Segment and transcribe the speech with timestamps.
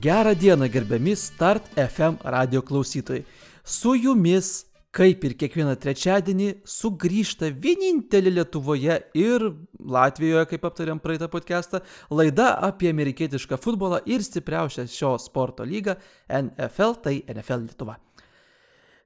[0.00, 3.24] Gerą dieną, gerbiami Start FM radio klausytojai.
[3.64, 4.64] Su jumis,
[4.96, 9.44] kaip ir kiekvieną trečiadienį, sugrįžta vienintelė Lietuvoje ir
[9.76, 15.98] Latvijoje, kaip aptarėm praeitą podcastą, laida apie amerikietišką futbolą ir stipriausią šio sporto lygą
[16.32, 17.98] NFL, tai NFL Lietuva.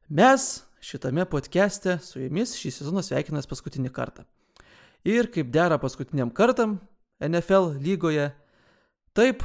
[0.06, 0.46] Mes
[0.78, 4.28] šitame podcast'e su jumis šį sezoną sveikinamės paskutinį kartą.
[5.02, 6.78] Ir kaip dera paskutiniam kartam
[7.18, 8.30] NFL lygoje,
[9.10, 9.42] taip,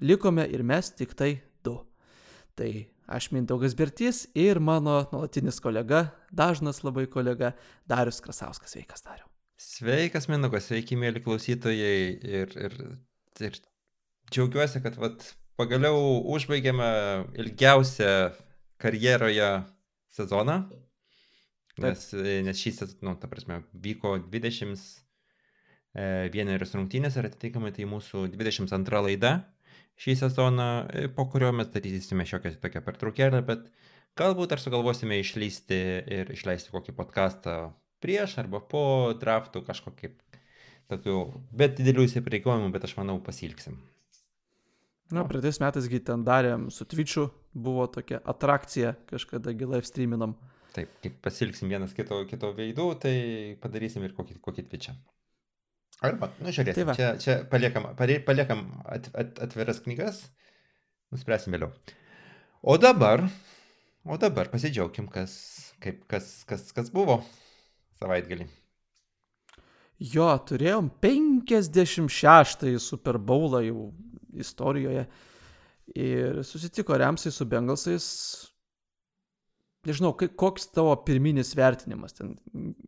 [0.00, 1.78] likome ir mes tik tai du.
[2.58, 2.70] Tai
[3.08, 7.54] aš Mindaugas Bertys ir mano nuolatinis kolega, dažnas labai kolega
[7.88, 8.74] Darius Krasauskas.
[8.74, 9.26] Sveikas, Dariu.
[9.58, 11.98] Sveikas, Mindaugas, sveiki, mėly klausytojai.
[12.22, 12.76] Ir, ir,
[13.42, 13.58] ir
[14.30, 15.24] džiaugiuosi, kad vat,
[15.58, 16.90] pagaliau užbaigėme
[17.42, 18.12] ilgiausią
[18.78, 19.50] karjeroje
[20.14, 20.60] sezoną.
[21.82, 22.08] Nes,
[22.46, 28.26] nes šį sezoną, nu, ta prasme, vyko 20 e, vienerius rungtynės ir atitinkamai tai mūsų
[28.34, 29.32] 22 laida
[29.98, 33.66] šį sezoną, e, po kurio mes darysime šiokią tokią pertraukėlę, bet
[34.18, 35.82] galbūt ar sugalvosime išleisti
[36.18, 37.58] ir išleisti kokį podcastą
[38.02, 40.12] prieš arba po draftų kažkokį
[40.88, 41.16] tokių,
[41.52, 43.78] bet didelių įsipareigojimų, bet aš manau pasilgsim.
[45.12, 50.36] Na, praeitais metais ten darėm su Twitch'u, buvo tokia atrakcija, kažkada gi live streaminam.
[50.76, 53.14] Taip, kaip pasilgsim vienas kito, kito veidų, tai
[53.62, 54.94] padarysim ir kokį, kokį Twitch'ą.
[56.04, 60.20] Arba, nu žiūrėsim, tai čia, čia paliekam, paliekam at, at, atviras knygas,
[61.10, 61.72] nuspręsim vėliau.
[62.62, 63.24] O dabar,
[64.06, 65.34] o dabar pasidžiaugim, kas,
[65.82, 67.18] kaip, kas, kas, kas buvo
[67.98, 68.46] savaitgalį.
[69.98, 73.88] Jo, turėjom 56-ąjį Super Bowlą jau
[74.38, 75.08] istorijoje.
[75.98, 78.06] Ir susitiko Remsai su Bengalsais.
[79.88, 82.14] Nežinau, koks tavo pirminis vertinimas.
[82.14, 82.36] Ten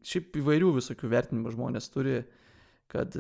[0.07, 2.21] šiaip įvairių visokių vertinimų žmonės turi,
[2.91, 3.17] kad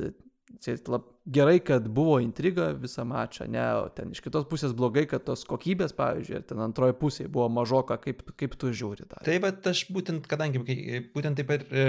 [1.25, 5.45] gerai, kad buvo intriga visą mačą, ne, o ten iš kitos pusės blogai, kad tos
[5.49, 9.23] kokybės, pavyzdžiui, ten antroji pusė buvo mažoka, kaip, kaip tu žiūri tą.
[9.27, 10.63] Tai bet aš būtent, kadangi,
[11.15, 11.85] būtent taip ir e,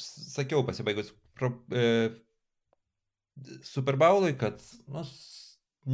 [0.00, 2.14] sakiau pasibaigus pro, e,
[3.66, 5.04] Super Bowlui, kad nu,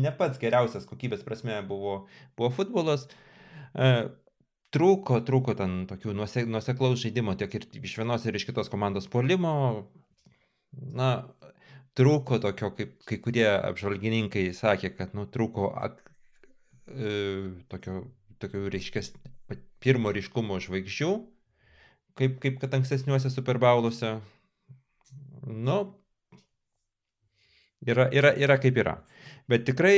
[0.05, 2.05] ne pats geriausias kokybės prasme buvo,
[2.39, 3.09] buvo futbolas.
[3.75, 3.89] E,
[4.73, 9.91] trūko, trūko ten tokių nuoseklaus žaidimo tiek ir iš vienos ir iš kitos komandos polimo.
[10.73, 11.11] Na,
[11.99, 16.01] trūko tokio, kaip kai kurie apžvalgininkai sakė, kad, nu, trūko ak,
[16.89, 17.13] e,
[17.73, 18.07] tokio,
[18.43, 19.13] tokio reiškės
[19.83, 21.11] pirmo ryškumo žvaigždžių,
[22.19, 24.15] kaip, kaip kad ankstesniuose superbauluose.
[25.43, 25.79] Nu,
[27.85, 28.97] yra, yra, yra kaip yra.
[29.51, 29.97] Bet tikrai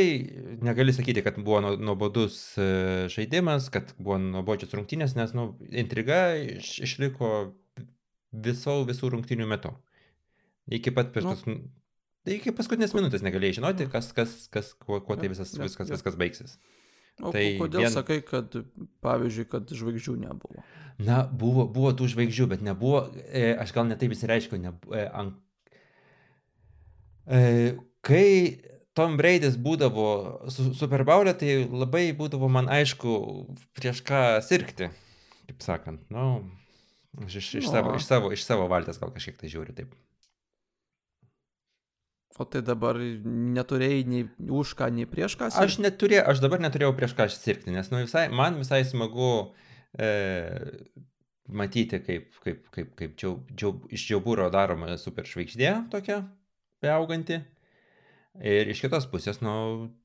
[0.65, 2.69] negali sakyti, kad buvo nuobodus e,
[3.13, 7.35] žaidimas, kad buvo nuobodžios rungtynės, nes nu, intriga iš, išliko
[8.33, 9.75] viso, visų rungtynių metu.
[10.73, 11.45] Iki pat per tos...
[11.49, 11.59] Nu.
[12.25, 15.99] Iki paskutinės minutės negalėjai žinoti, kas, kas, kas, kuo, kuo tai visas, ja, viskas, ja.
[15.99, 16.57] viskas baigsis.
[17.23, 17.93] O tai kodėl vien...
[17.93, 18.57] sakai, kad,
[19.05, 20.65] pavyzdžiui, kad žvaigždžių nebuvo?
[21.05, 25.35] Na, buvo, buvo tų žvaigždžių, bet nebuvo, e, aš gal netaip įsireiškiau, ne, e, an,
[27.29, 27.43] e,
[28.05, 28.25] kai
[28.97, 30.09] Tom Braidis būdavo
[30.55, 33.15] su, Superbaulė, tai labai būdavo man aišku,
[33.77, 34.89] prieš ką sirgti,
[35.51, 36.03] kaip sakant.
[36.15, 36.47] Nu,
[37.27, 39.95] aš iš, iš, savo, iš, savo, iš savo valtės gal kažkiek tai žiūriu taip.
[42.35, 45.53] O tai dabar neturėjai nei už ką, nei prieš ką?
[45.55, 45.69] Sirgti?
[45.69, 49.29] Aš, neturėjau, aš dabar neturėjau prieš ką sirgti, nes nu, visai, man visai smagu
[49.95, 50.09] e,
[51.47, 56.25] matyti, kaip, kaip, kaip, kaip džiau, džiau, iš džiaubūro daroma superžvaigždė tokia,
[56.83, 57.39] beauganti.
[58.43, 59.55] Ir iš kitos pusės, nu,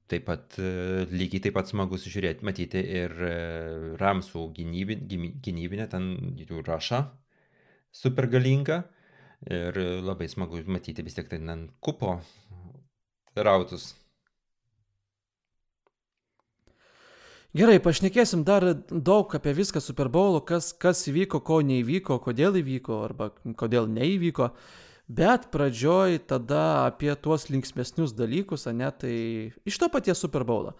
[0.09, 3.33] taip pat e, lygiai taip pat smagu žiūrėti, matyti ir e,
[3.97, 7.07] Ramsų gynybinę, gynybinę ten jų rašą
[7.89, 8.83] super galinga.
[9.47, 12.17] Ir labai smagu matyti vis tiek ten ant kupo
[13.39, 13.93] rautus.
[17.55, 18.61] Gerai, pašnekėsim dar
[18.91, 24.51] daug apie viską Super Bowl, kas, kas įvyko, ko neįvyko, kodėl įvyko arba kodėl neįvyko.
[25.09, 29.15] Bet pradžioj tada apie tuos linksmesnius dalykus, ne, tai
[29.65, 30.75] iš to paties Super Bowlo.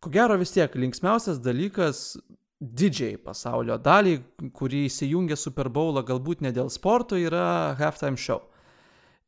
[0.00, 2.16] Ko gero vis tiek linksmiausias dalykas
[2.60, 4.22] didžiai pasaulio daliai,
[4.56, 8.40] kurį įsijungia Super Bowlą galbūt ne dėl sporto, yra halftime show.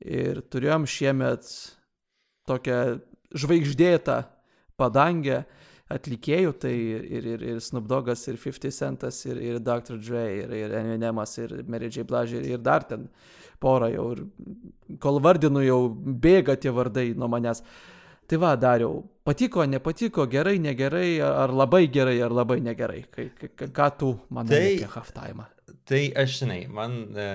[0.01, 1.49] Ir turėjom šiemet
[2.49, 2.99] tokią
[3.37, 4.23] žvaigždėtą
[4.79, 5.43] padangę
[5.93, 9.97] atlikėjų, tai ir, ir, ir Snoop Dogas, ir 50 Centas, ir, ir Dr.
[10.01, 12.05] Dre, ir, ir Eminemas, ir Mary J.
[12.09, 13.09] Blige, ir, ir dar ten
[13.61, 14.25] porą jau ir
[15.03, 17.65] kol vardinu jau bėga tie vardai nuo manęs.
[18.29, 23.07] Tai va, dariau, patiko, nepatiko, gerai, negerai, ar labai gerai, ar labai negerai.
[23.15, 25.47] Kai, kai, ką tu manai tai, apie halftime?
[25.89, 27.29] Tai aš žinai, man e,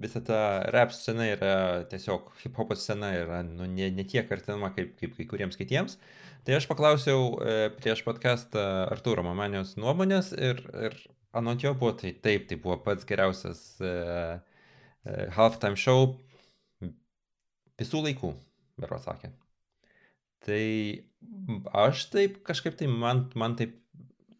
[0.00, 0.40] visa ta
[0.76, 1.54] rap scena yra
[1.88, 5.96] tiesiog hip-hopo scena yra nu, ne, ne tiek artima kaip, kaip kai kuriems kitiems.
[6.44, 11.00] Tai aš paklausiau e, prieš podcastą Artūro Mamanijos nuomonės ir, ir
[11.36, 13.92] anot jo buvo tai taip, tai buvo pats geriausias e,
[15.04, 16.10] e, halftime show
[17.80, 18.36] visų laikų,
[18.80, 19.32] bero sakė.
[20.46, 20.64] Tai
[21.84, 23.76] aš taip kažkaip tai man, man taip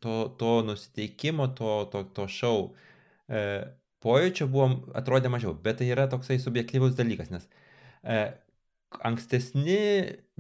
[0.01, 2.57] to, to nusiteikimo, to, to, to šou
[3.29, 3.43] e,
[4.01, 7.45] pojūčio buvo, atrodė mažiau, bet tai yra toksai subjektyvus dalykas, nes
[8.01, 8.23] e,
[9.07, 9.77] ankstesni,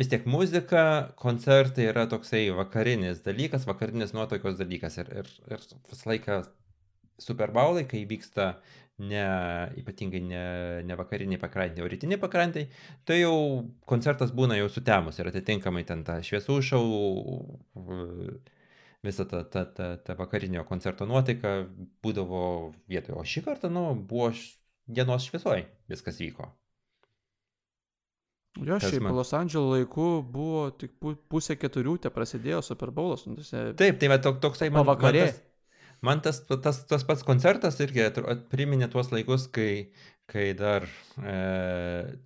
[0.01, 0.85] vis tiek muzika,
[1.21, 6.41] koncertai yra toksai vakarinis dalykas, vakarinis nuotaikos dalykas ir, ir, ir visą laiką
[7.21, 8.55] superbaulai, kai vyksta
[9.01, 9.23] ne,
[9.81, 10.43] ypatingai ne,
[10.85, 12.67] ne vakariniai pakrantė, o rytiniai pakrantai,
[13.09, 13.37] tai jau
[13.89, 16.85] koncertas būna jau sutemus ir atitinkamai ten ta šviesų šau,
[19.03, 21.55] visa ta, ta, ta, ta vakarinio koncerto nuotaika
[22.05, 22.43] būdavo
[22.91, 23.17] vietoje.
[23.17, 24.33] O šį kartą, nu, buvo
[24.91, 26.51] dienos šviesoj viskas vyko.
[28.61, 32.91] Jo, Tas šiaip man- Los Andželo laiku buvo tik pu- pusė keturių, te prasidėjo Super
[32.91, 33.25] Bowlas.
[33.27, 34.97] nu, tas- Taip, tai va tok, toksai man, man,
[35.31, 35.41] tas,
[36.07, 38.09] man tas, tas, tas pats koncertas irgi
[38.53, 39.91] priminė tuos laikus, kai,
[40.31, 40.87] kai dar
[41.19, 41.37] e,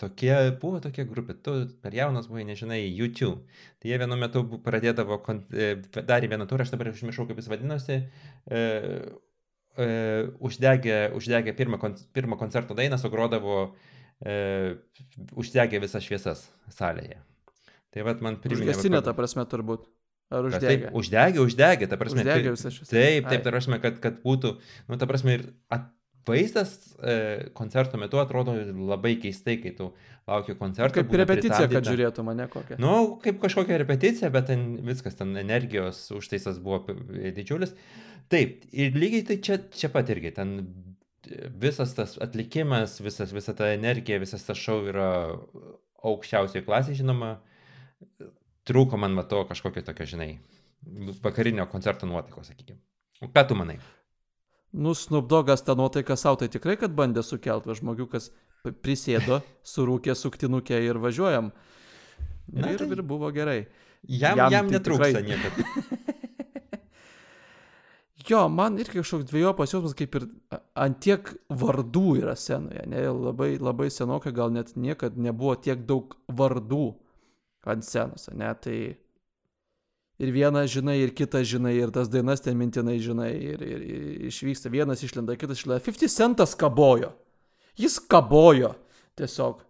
[0.00, 3.42] tokie, buvo tokia grupė, tu per jaunas buvai, nežinai, YouTube.
[3.80, 8.00] Tai jie vienu metu pradėdavo, e, darė vieną turą, aš dabar užmiršau, kaip jis vadinosi,
[8.46, 8.64] e,
[9.76, 9.90] e,
[10.44, 13.68] uždegė, uždegė pirmą, kon, pirmą koncerto dainą, sugrodavo,
[14.20, 14.76] e,
[15.34, 17.22] uždegė visas šviesas salėje.
[17.94, 18.72] Tai vad man priminė.
[18.72, 19.86] Užgesinė ta prasme turbūt.
[20.34, 20.70] Ar uždegė?
[20.70, 22.22] Taip, uždegė, uždegė, ta prasme.
[22.24, 22.90] Uždegė tai- visą šviesą.
[22.90, 23.44] Taip, taip, Ai.
[23.46, 24.56] ta prasme, kad, kad būtų,
[24.88, 25.92] nu, ta prasme, ir at,
[26.26, 28.54] vaizdas e, koncerto metu atrodo
[28.88, 29.90] labai keistai, kai tu
[30.28, 30.96] lauki koncerto.
[31.02, 32.78] Kaip repeticija, kad žiūrėtų mane kokią.
[32.80, 32.94] Nu,
[33.24, 36.96] kaip kažkokia repeticija, bet ten viskas, ten energijos užtaisas buvo
[37.36, 37.74] didžiulis.
[38.32, 40.56] Taip, ir lygiai tai čia, čia pat irgi, ten
[41.60, 45.10] visas tas atlikimas, visas, visa ta energija, visas tas šau yra
[46.04, 47.38] aukščiausioje klasėje, žinoma,
[48.68, 50.30] trūko man mato kažkokio tokio, žinai,
[51.24, 52.80] vakarinio koncerto nuotaikos, sakykime.
[53.22, 53.78] O ką tu manai?
[54.74, 58.30] Nu, Snupdogas tą nuotaiką savo tai tikrai, kad bandė sukelti va, žmogiukas
[58.82, 59.38] prisėdo,
[59.74, 61.52] surūkė suktinukę ir važiuojam.
[62.52, 63.66] Na, ir, tai- ir buvo gerai.
[64.04, 65.68] Jam, Jam jam tai netrūksta tikrai- niekada.
[68.28, 70.22] Jo, man irgi kažkoks dviejopas jausmas, kaip ir
[70.80, 72.86] ant tiek vardų yra scenoje.
[72.88, 76.78] Ne, labai, labai senokai gal net niekad nebuvo tiek daug vardų
[77.66, 78.28] ant scenos.
[78.36, 78.78] Ne, tai
[80.18, 84.26] ir vieną žinai, ir kitą žinai, ir tas dainas ten mintinai žinai, ir, ir, ir
[84.30, 85.82] išvyksta vienas išlenda, kitas išlenda.
[85.84, 87.12] 50 centas kabojo.
[87.78, 88.74] Jis kabojo
[89.18, 89.62] tiesiog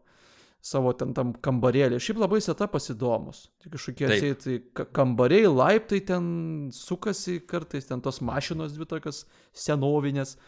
[0.64, 1.98] savo ten tam kambarėlį.
[2.00, 3.46] Šiaip labai setapas įdomus.
[3.60, 6.24] Tai kažkokie atseit, tai ka- kambariai, laiptai ten
[6.72, 10.38] sukasi kartais, ten tos mašinos dvi tokios senovinės,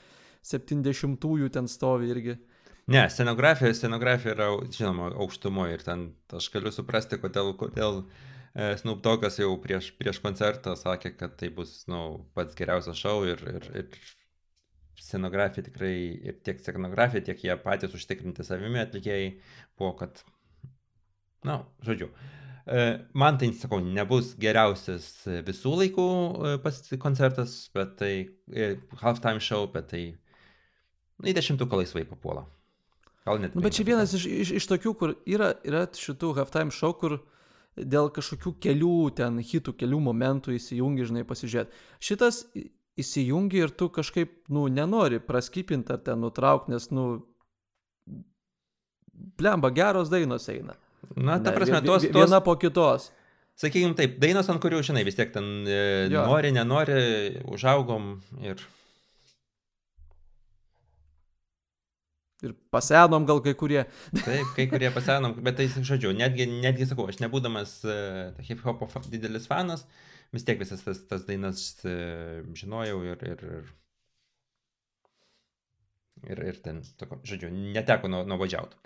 [0.46, 2.36] 70-ųjų ten stovi irgi.
[2.86, 6.04] Ne, scenografija, scenografija yra, žinoma, aukštumo ir ten
[6.38, 7.96] aš galiu suprasti, kodėl, kodėl
[8.54, 13.16] e, Snoop Dogas jau prieš, prieš koncertą sakė, kad tai bus, nu, pats geriausias šou
[13.26, 13.98] ir, ir, ir
[15.02, 15.96] scenografija tikrai,
[16.30, 19.32] ir tiek scenografija, tiek jie patys užtikrinti savimi atlikėjai
[19.74, 20.22] buvo, kad,
[21.42, 22.12] na, žodžiu.
[22.70, 22.88] E,
[23.18, 26.10] Man tai, sakau, nebus geriausias visų laikų
[26.54, 28.12] e, koncertas, bet tai
[29.02, 30.04] halftime show, bet tai
[31.26, 32.46] į dešimtuką laisvai papuola.
[33.26, 33.56] Gal net.
[33.58, 37.18] Nu, bet čia vienas iš, iš, iš tokių, kur yra, yra šitų halftime show, kur
[37.76, 41.74] dėl kažkokių kelių ten hitų, kelių momentų įsijungi, žinai, pasižiūrėti.
[42.00, 42.44] Šitas
[42.96, 47.08] įsijungi ir tu kažkaip, nu, nenori praskipinti ar ten nutraukti, nes, nu,
[49.36, 50.78] blemba, geros dainos eina.
[51.16, 53.10] Na, ta prasme, tos, tos Viena po kitos.
[53.60, 56.24] sakykime taip, dainos, ant kurių, žinai, vis tiek ten e, Jo.
[56.30, 57.02] nori, nenori,
[57.52, 58.60] užaugom ir...
[62.44, 63.86] Ir pasenom gal kai kurie.
[64.12, 68.88] Taip, kai kurie pasenom, bet tai, žodžiu, netgi, netgi sakau, aš nebūdamas uh, hip hopo
[69.08, 69.86] didelis fanas,
[70.36, 73.72] vis tiek visas tas, tas dainas uh, žinojau ir, ir, ir,
[76.28, 78.76] ir, ir ten, toko, žodžiu, neteko nu- nuvažiauti.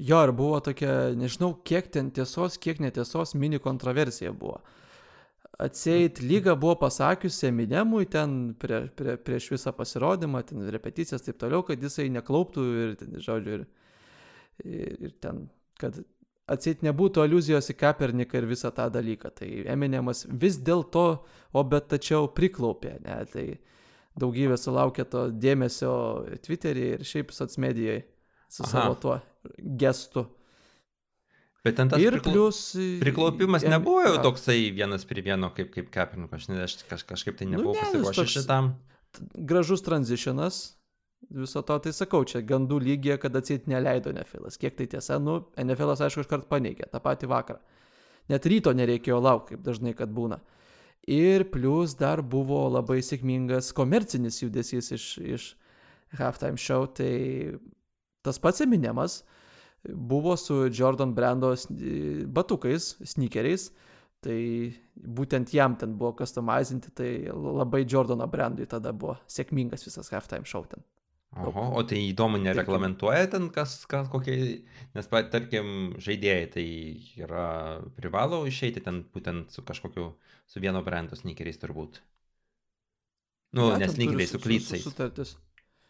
[0.00, 4.58] Jo, ir buvo tokia, nežinau, kiek ten tiesos, kiek netiesos mini kontroversija buvo.
[5.60, 11.60] Atseit, lyga buvo pasakiusi Eminemui ten prie, prie, prieš visą pasirodymą, ten repeticijas taip toliau,
[11.66, 13.66] kad jisai neklauptų ir, ten, žodžiu, ir,
[14.64, 15.42] ir, ir ten,
[15.80, 15.98] kad
[16.50, 19.34] atseit nebūtų aluzijos į Kaperniką ir visą tą dalyką.
[19.36, 21.04] Tai Eminemas vis dėlto,
[21.52, 23.46] o bet tačiau priklaupė, ne, tai
[24.20, 25.94] daugybė sulaukė to dėmesio
[26.44, 28.02] Twitter'e ir šiaip socmedijai
[28.50, 28.72] su Aha.
[28.72, 29.20] savo tuo
[29.58, 30.26] gestu.
[31.64, 32.58] Bet ten tas Ir priklau- plus...
[33.02, 36.76] Priklaupimas em- nebuvo jau jo, toksai vienas prie vieno kaip, kaip Kapernikas, aš, ne, aš
[36.88, 38.70] kaž, kažkaip tai Nu nebuvau ne, nu, jis pasiruošęs toks- šitam.
[39.50, 40.60] Gražus tranzitionas,
[41.28, 44.56] viso to, tai sakau, čia gandų lygiai, kad atsit neleido Nefilas.
[44.56, 47.60] Kiek tai tiesa, nu, Nefilas aišku iškart paneigė tą patį vakarą.
[48.30, 50.38] Net ryto nereikėjo laukti, kaip dažnai kad būna.
[51.10, 55.46] Ir plus dar buvo labai sėkmingas komercinis judesys iš, iš
[56.16, 57.58] halftime show, tai
[58.22, 59.20] tas pats Eminemas
[59.88, 61.54] buvo su Jordan Brando
[62.26, 63.70] batukais, sneakeriais,
[64.20, 64.38] tai
[64.94, 70.66] būtent jam ten buvo customizinti, tai labai Jordano Brandui tada buvo sėkmingas visas halftime show
[70.68, 70.84] ten.
[71.38, 74.34] Oho, o tai įdomu, nereglamentuoja ten kas, kas kokie,
[74.96, 76.64] nes, tarkim, žaidėjai tai
[77.22, 77.44] yra
[77.94, 80.08] privalo išeiti ten būtent su kažkokiu,
[80.50, 82.00] su vieno brando sneakeriais turbūt.
[83.54, 84.82] Nu, ja, nes sneakeriai su klycais.
[84.82, 85.36] Sutartis.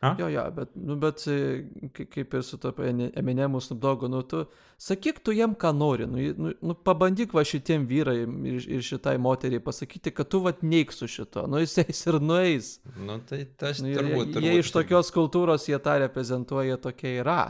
[0.01, 0.15] A?
[0.19, 2.73] Jo, jo, bet, nu, bet e, kaip ir su to
[3.15, 4.47] Eminemu Snubdogu, nu, tu
[4.81, 9.19] sakyk tu jam, ką nori, nu, nu, nu pabandyk va šitiem vyrai ir, ir šitai
[9.21, 12.73] moteriai pasakyti, kad tu va neik su šito, nu jis eis ir nueis.
[12.97, 14.49] Nu, tai aš nu, turbūt, turbūt.
[14.49, 17.45] Jie iš tokios kultūros, jie tą reprezentuoja, tokia yra.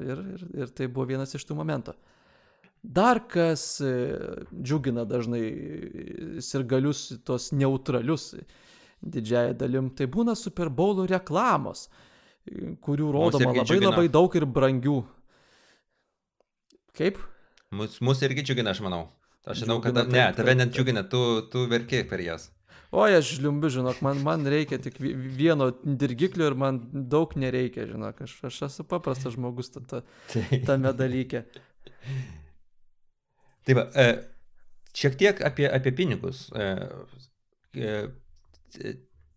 [0.00, 1.92] Ir, ir, ir tai buvo vienas iš tų momentų.
[2.84, 3.94] Dar kas e,
[4.56, 5.44] džiugina dažnai
[6.40, 8.30] sirgalius, tos neutralius
[9.04, 11.88] didžiaja dalim, tai būna Super Bowlų reklamos,
[12.84, 13.90] kurių rodoma labai džiugina.
[13.90, 14.98] labai daug ir brangių.
[16.94, 17.20] Kaip?
[17.74, 19.06] Mus, mus irgi džiugina, aš manau.
[19.44, 21.20] Aš žinau, kad ne, tave net džiugina, tu,
[21.52, 22.48] tu verki per jas.
[22.94, 26.78] O, aš žliumbiu, žinok, man, man reikia tik vieno dirgiklio ir man
[27.10, 30.02] daug nereikia, žinok, aš, aš esu paprastas žmogus ta, ta,
[30.68, 31.42] tame dalyke.
[33.66, 34.06] Taip, e,
[34.94, 36.46] šiek tiek apie, apie pinigus.
[36.54, 36.68] E,
[37.74, 37.96] e,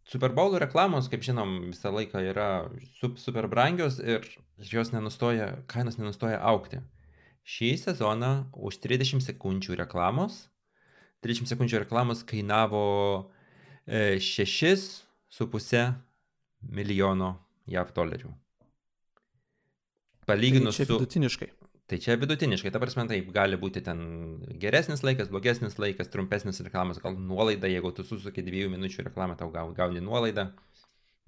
[0.08, 2.50] Super Bowl reklamos, kaip žinom, visą laiką yra
[3.20, 4.24] super brangios ir
[4.64, 6.80] jos nenustoja, kainos nenustoja aukti.
[7.48, 10.46] Šį sezoną už 30 sekundžių reklamos,
[11.24, 13.32] 30 sekundžių reklamos kainavo
[13.88, 15.86] 6,5 e,
[16.72, 17.34] milijono
[17.68, 18.32] JAV dolerių.
[20.28, 20.98] Palyginus tai su...
[20.98, 21.52] Vidutiniškai.
[21.88, 24.00] Tai čia vidutiniškai, ta prasme, taip gali būti ten
[24.60, 29.48] geresnis laikas, blogesnis laikas, trumpesnis reklamas, gal nuolaida, jeigu tu susuki dviejų minučių reklamą, tau
[29.54, 30.50] gauni nuolaidą.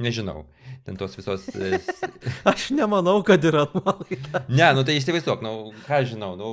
[0.04, 0.46] Nežinau,
[0.88, 1.48] ten tos visos.
[1.56, 1.80] E,
[2.52, 4.44] aš nemanau, kad yra nuolaida.
[4.52, 5.54] Ne, nu tai įsivaizduok, nu
[5.88, 6.52] ką žinau, nu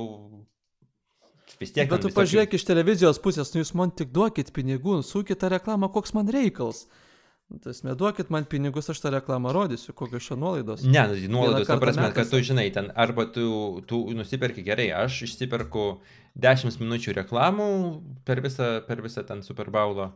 [1.59, 1.91] vis tiek.
[1.91, 5.91] Bet tu pažiūrėk iš televizijos pusės, nu jūs man tik duokit pinigų, sukit tą reklamą,
[5.91, 6.85] koks man reikals.
[7.63, 10.81] Tas neduokit man pinigus, aš tą reklamą rodysiu, kokios šio nuolaidos.
[10.83, 13.45] Ne, nu, nuolaidos, ta prasme, kad tu žinai, ten arba tu,
[13.87, 15.85] tu nusiperki gerai, aš išsiperku
[16.35, 17.67] 10 minučių reklamų
[18.27, 20.09] per visą, per visą ten Super Bowlą.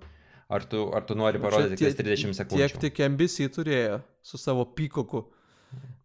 [0.51, 2.59] Ar tu, ar tu nori parodyti tie, 30 sekundžių?
[2.59, 5.23] Tiek tik NBC turėjo su savo pykoku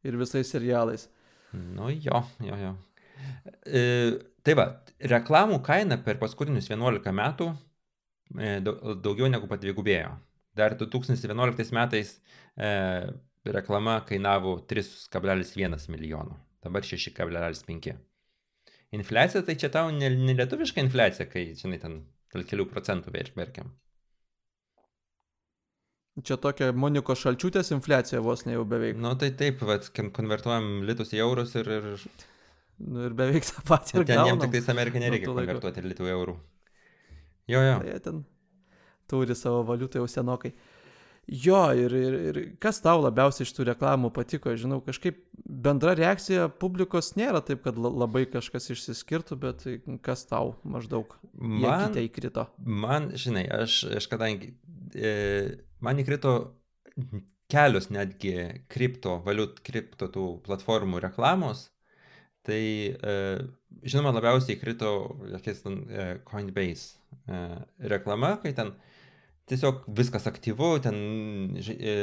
[0.06, 1.08] ir visais serialais.
[1.50, 2.70] Nu jo, jo, jo.
[3.66, 3.82] E,
[4.46, 4.68] tai va,
[5.02, 7.50] reklamų kaina per paskutinius 11 metų
[8.38, 10.14] e, daugiau negu padvigubėjo.
[10.56, 12.16] Dar 2011 metais
[12.56, 12.68] e,
[13.44, 17.96] reklama kainavo 3,1 milijono, dabar 6,5.
[18.96, 20.36] Infliacija, tai čia tau ne, ne
[20.80, 21.98] infliacija, kai, žinai, ten
[22.32, 23.74] dėl kelių procentų verkiam.
[26.24, 28.96] Čia tokia Moniko Šalčiūtės infliacija vos ne jau beveik.
[28.96, 31.68] Nu tai taip, vat, konvertuojam litus į eurus ir...
[31.68, 32.06] ir...
[32.76, 34.00] Nu ir beveik tą patį.
[34.00, 36.34] Ir ten jiems tik tais Amerikai nereikia konvertuoti litų eurų.
[37.48, 37.76] Jo, jo.
[37.84, 38.24] Tai ten
[39.10, 40.52] turi savo valiutą jau senokai.
[41.26, 46.46] Jo, ir, ir, ir kas tau labiausiai iš tų reklamų patiko, žinau, kažkaip bendra reakcija
[46.62, 49.64] publikos nėra taip, kad labai kažkas išsiskirtų, bet
[50.06, 52.46] kas tau maždaug man įkrito?
[52.62, 54.52] Man, žinai, aš, aš kadangi,
[54.94, 55.16] e,
[55.82, 56.36] man įkrito
[57.50, 58.36] kelios netgi
[58.70, 61.72] kriptovaliut, kripto tų platformų reklamos,
[62.46, 62.62] tai,
[62.94, 63.14] e,
[63.82, 64.92] žinoma, labiausiai įkrito,
[65.24, 66.94] kokias ten, e, Coinbase
[67.26, 67.46] e,
[67.92, 68.76] reklama, kai ten
[69.50, 70.96] tiesiog viskas aktyvu, ten
[71.60, 71.94] e,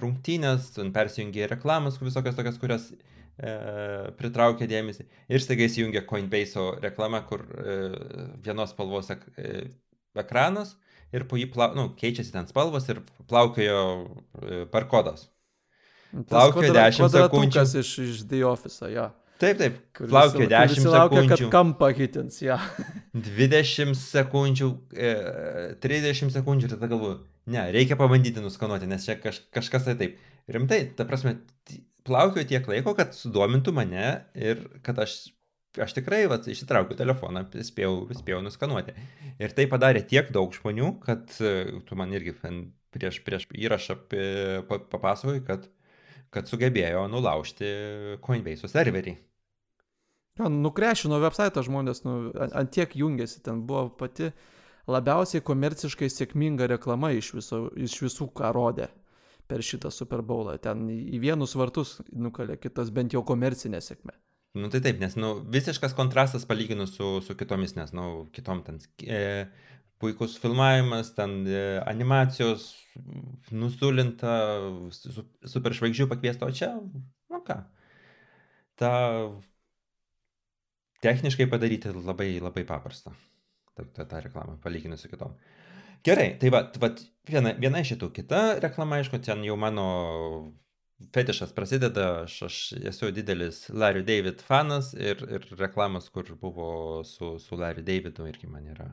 [0.00, 3.52] rungtynės, ten persijungia reklamas, visokios tokios, kurios e,
[4.18, 5.06] pritraukia dėmesį.
[5.28, 7.76] Ir staiga įsijungia Coinbase reklama, kur e,
[8.44, 9.68] vienos spalvos ek, e,
[10.16, 10.76] ekranas
[11.14, 13.84] ir po jį plau, nu, keičiasi ten spalvos ir plaukiojo
[14.40, 15.28] e, barkodas.
[16.16, 17.68] Plaukiojo 10 sekundžių.
[17.82, 19.10] Iš, iš The Office, jo.
[19.10, 19.25] Ja.
[19.40, 19.78] Taip, taip.
[20.00, 20.92] Laukia 10 sekundžių.
[20.94, 22.56] Laukia, kad kampą hitins, ja.
[23.36, 24.70] 20 sekundžių,
[25.84, 27.18] 30 e, sekundžių ir tada galvoju,
[27.52, 30.16] ne, reikia pabandyti nuskanuoti, nes čia kaž, kažkas tai taip.
[30.52, 31.36] Rimtai, ta prasme,
[32.06, 34.06] plaukioju tiek laiko, kad sudomintų mane
[34.38, 35.18] ir kad aš,
[35.84, 38.96] aš tikrai vat, išsitraukiu telefoną, spėjau, spėjau nuskanuoti.
[39.42, 42.38] Ir tai padarė tiek daug žmonių, kad e, tu man irgi
[42.96, 44.00] prieš, prieš įrašą
[44.70, 45.68] papasakojai, kad
[46.34, 47.68] kad sugebėjo nulaužti
[48.24, 49.16] Coinbase serverį.
[50.36, 54.30] Ja, nukrešino website žmonės, nu, ant tiek jungiasi, ten buvo pati
[54.86, 58.90] labiausiai komerciškai sėkminga reklama iš, viso, iš visų, ką rodė.
[59.46, 60.56] per šitą Super Bowlą.
[60.58, 64.16] Ten į vienus vartus nukalė kitas bent jau komercinė sėkmė.
[64.56, 68.80] Nu tai taip, nes nu, visiškas kontrastas palyginus su, su kitomis, nes nu, kitom ten
[69.04, 69.46] e,
[70.00, 72.70] puikus filmavimas, ten e, animacijos,
[73.52, 74.36] nusulinta,
[74.96, 76.72] su, super žvaigždžių pakviesta, o čia,
[77.30, 77.60] nu ką,
[78.80, 78.92] ta
[81.04, 83.12] techniškai padaryti labai labai paprasta,
[83.74, 85.36] ta, ta, ta reklama, palyginus su kitom.
[86.06, 86.92] Gerai, tai va, va
[87.26, 89.86] viena, viena iš šitų, kita reklama, aišku, ten jau mano
[91.12, 92.58] fetišas prasideda, aš, aš
[92.92, 98.48] esu didelis Larry David fanas ir, ir reklamas, kur buvo su, su Larry Davidu irgi
[98.48, 98.88] man yra.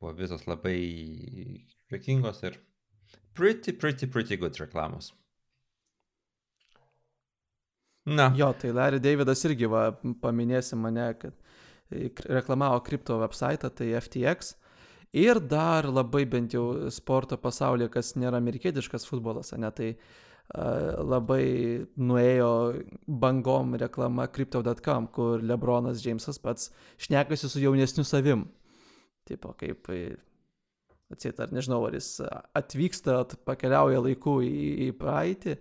[0.00, 0.78] Buvo visos labai
[1.92, 2.58] juokingos ir
[3.34, 5.12] pretty, pretty, pretty good reklamos.
[8.04, 8.32] Na.
[8.36, 9.92] Jo, tai Larry Davidas irgi va,
[10.22, 11.36] paminėsi mane, kad
[12.26, 14.56] reklamavo kripto website, tai FTX.
[15.12, 21.44] Ir dar labai bent jau sporto pasaulyje, kas nėra amerikietiškas futbolas, ne, tai uh, labai
[22.00, 22.50] nuėjo
[23.06, 28.46] bangom reklama crypto.com, kur Lebronas Jamesas pats šnekasi su jaunesniu savim.
[29.28, 29.92] Tipo, kaip,
[31.12, 32.16] atsit, ar nežinau, ar jis
[32.58, 35.58] atvyksta, pakeliauja laiku į, į praeitį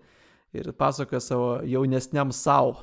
[0.55, 2.79] ir pasakoja savo jaunesniam savo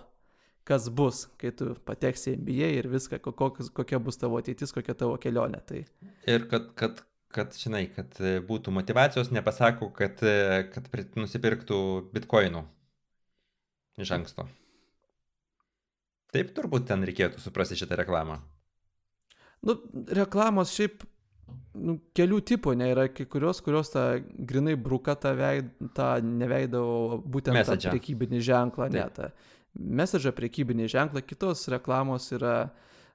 [0.68, 5.16] kas bus, kai tu pateksi į NBA ir viską, kokia bus tavo ateitis, kokia tavo
[5.20, 5.62] kelionė.
[5.64, 5.80] Tai...
[6.28, 7.00] Ir kad, kad,
[7.32, 11.78] kad, žinai, kad e, būtų motivacijos, nepasako, kad, e, kad nusipirktų
[12.12, 12.66] bitkoinų
[14.04, 14.44] iš anksto.
[16.36, 18.42] Taip turbūt ten reikėtų suprasti šitą reklamą.
[19.64, 19.78] Nu,
[20.14, 21.00] reklamos šiaip
[21.78, 24.04] nu, kelių tipų, ne, yra kai kurios, kurios tą
[24.48, 27.86] grinai bruka tą, veid, tą neveidavo būtent Message.
[27.86, 29.30] tą prekybinį ženklą, ne, tą
[29.78, 32.70] message'ą, prekybinį ženklą, kitos reklamos yra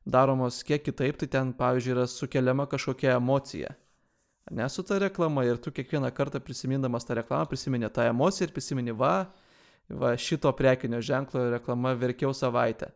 [0.05, 3.73] daromos kiek kitaip, tai ten, pavyzdžiui, yra sukeliama kažkokia emocija.
[4.51, 8.53] Ne su ta reklama ir tu kiekvieną kartą prisimindamas tą reklamą prisimeni tą emociją ir
[8.55, 9.29] prisimeni, va,
[9.87, 12.91] va šito prekinio ženklo reklama verkiau savaitę.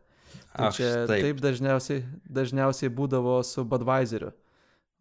[0.52, 4.34] Tai Aš, čia taip, taip dažniausiai, dažniausiai būdavo su Budweiseriu.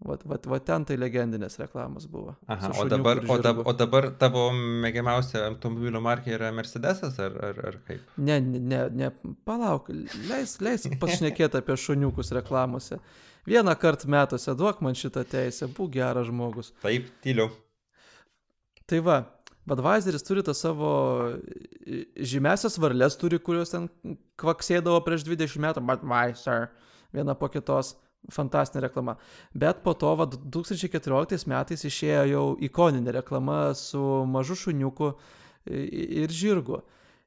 [0.06, 2.36] Vat, vat, vat ten tai legendinės reklamos buvo.
[2.54, 7.62] Aha, o dabar, o, dab, o dabar tavo mėgiamiausia automobilio markė yra Mercedesas ar, ar,
[7.72, 8.04] ar kaip?
[8.22, 9.10] Ne, ne, ne,
[9.48, 9.90] palauk,
[10.30, 13.02] leis, leis pašnekėti apie šuniukus reklamose.
[13.50, 16.76] Vieną kartą metuose duok man šitą teisę, būk geras žmogus.
[16.86, 17.50] Taip, tyliu.
[18.88, 19.20] Tai va,
[19.68, 20.92] Budweiseris turi tą savo
[22.16, 23.90] žymesias varlės, turi, kurios ten
[24.40, 26.70] kvaksėdavo prieš 20 metų, Budweiser,
[27.16, 27.96] viena po kitos
[28.34, 29.18] fantastinė reklama.
[29.54, 35.14] Bet po to, va, 2014 metais išėjo jau ikoninė reklama su mažu šuniuku
[35.68, 36.82] ir žirgu.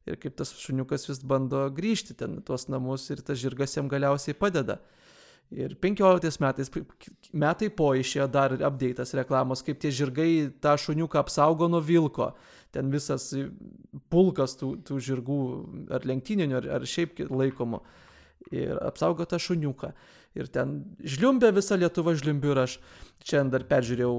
[0.09, 4.37] Ir kaip tas šuniukas vis bando grįžti ten tuos namus ir tas žirgas jam galiausiai
[4.37, 4.81] padeda.
[5.51, 6.69] Ir 15 metais,
[7.35, 12.31] metai po išėjo dar update'as reklamos, kaip tie žirgai tą šuniuką apsaugo nuo vilko.
[12.71, 13.33] Ten visas
[14.15, 15.41] pulkas tų, tų žirgų,
[15.91, 17.83] ar lenktyninių, ar, ar šiaip laikomų.
[18.51, 19.93] Ir apsaugo tą šuniuką
[20.39, 22.77] ir ten žliumbė visa Lietuva žliumbiu ir aš
[23.27, 24.15] šiandien dar peržiūrėjau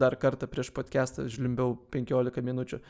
[0.00, 2.80] dar kartą prieš podcastą, žliumbiau 15 minučių.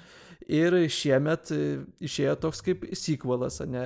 [0.52, 1.60] Ir šiemet e,
[2.04, 3.84] išėjo toks kaip sequelas, ne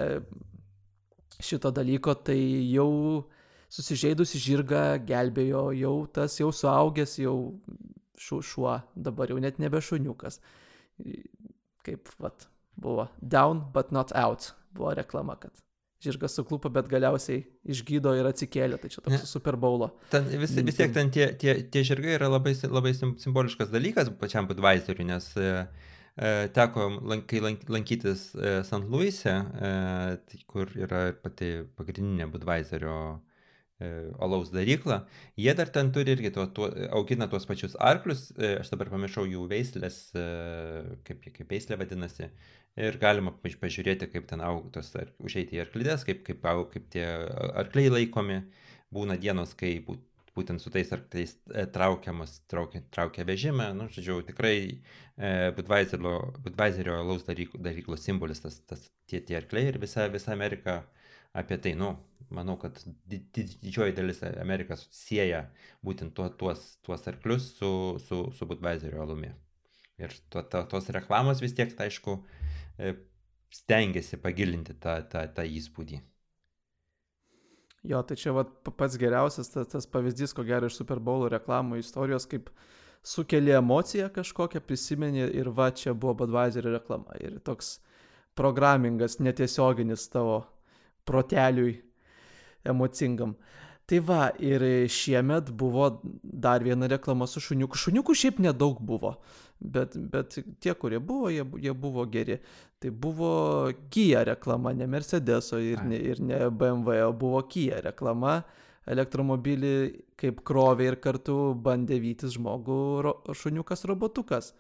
[1.42, 2.38] šito dalyko, tai
[2.72, 3.28] jau
[3.72, 7.36] susižeidusi žirgą gelbėjo jau tas jau suaugęs, jau
[8.22, 10.38] šuo, dabar jau net nebe šuniukas.
[11.82, 12.46] Kaip, vat,
[12.78, 15.56] buvo down but not out, buvo reklama, kad
[16.02, 18.78] žirgas suklupo, bet galiausiai išgydo ir atsikėlė.
[18.82, 19.92] Tai čia toks Super Bowlo.
[20.12, 24.48] Ten vis, vis tiek ten tie, tie, tie žirgai yra labai, labai simboliškas dalykas pačiam
[24.50, 25.50] Budweiseriui, nes e,
[26.16, 26.88] e teko,
[27.30, 28.86] kai lankytis e, St.
[28.92, 29.36] Louis'e,
[29.68, 35.04] e, kur yra pati pagrindinė Budweiserio e, alaus darykla,
[35.38, 39.28] jie dar ten turi irgi tuo, tuo, augina tuos pačius arklius, e, aš dabar pamiršau
[39.30, 40.02] jų veislės,
[41.06, 42.32] kaip, kaip veislė vadinasi,
[42.76, 47.06] ir galima pažiūrėti, kaip ten augtos, ar užeiti į arklidės, kaip, kaip, kaip tie
[47.64, 48.42] arkliai laikomi.
[48.92, 49.78] Būna dienos, kai
[50.36, 53.70] būtent su tais arkliais e, traukiamas, traukia, traukia vežimą.
[53.76, 59.80] Nu, žodžiu, tikrai e, Budweiserio, Budweiserio alaus daryklos simbolis tas, tas tie, tie arkliai ir
[59.80, 60.82] visa, visa Amerika
[61.36, 61.94] apie tai, nu,
[62.32, 62.76] manau, kad
[63.08, 65.46] didžioji dalis Amerikos sieja
[65.84, 67.72] būtent tuo, tuos, tuos arklius su,
[68.06, 69.32] su, su Budweiserio alumi.
[70.00, 72.18] Ir to, to, tos reklamos vis tiek, tai aišku,
[73.52, 76.00] stengiasi pagilinti tą, tą, tą įspūdį.
[77.82, 81.80] Jo, tai čia vat, pats geriausias tas, tas pavyzdys, ko gero iš Super Bowl reklamų
[81.82, 82.52] istorijos, kaip
[83.02, 87.16] sukelia emociją kažkokią, prisimeni ir va čia buvo Budweiser reklama.
[87.18, 87.80] Ir toks
[88.38, 90.44] programingas, netiesioginis tavo
[91.04, 91.80] proteliui
[92.64, 93.34] emocingam.
[93.92, 95.90] Tai va, ir šiemet buvo
[96.22, 97.76] dar viena reklama su šuniuku.
[97.76, 99.10] Šuniukų šiaip nedaug buvo,
[99.60, 102.38] bet, bet tie, kurie buvo, jie, jie buvo geri.
[102.80, 103.34] Tai buvo
[103.92, 108.38] Kia reklama, ne Mercedeso ir ne, ir ne BMW, o buvo Kia reklama.
[108.88, 109.74] Elektromobilį
[110.16, 114.54] kaip krovė ir kartu bandė vytis žmogų ro, šuniukas robotukas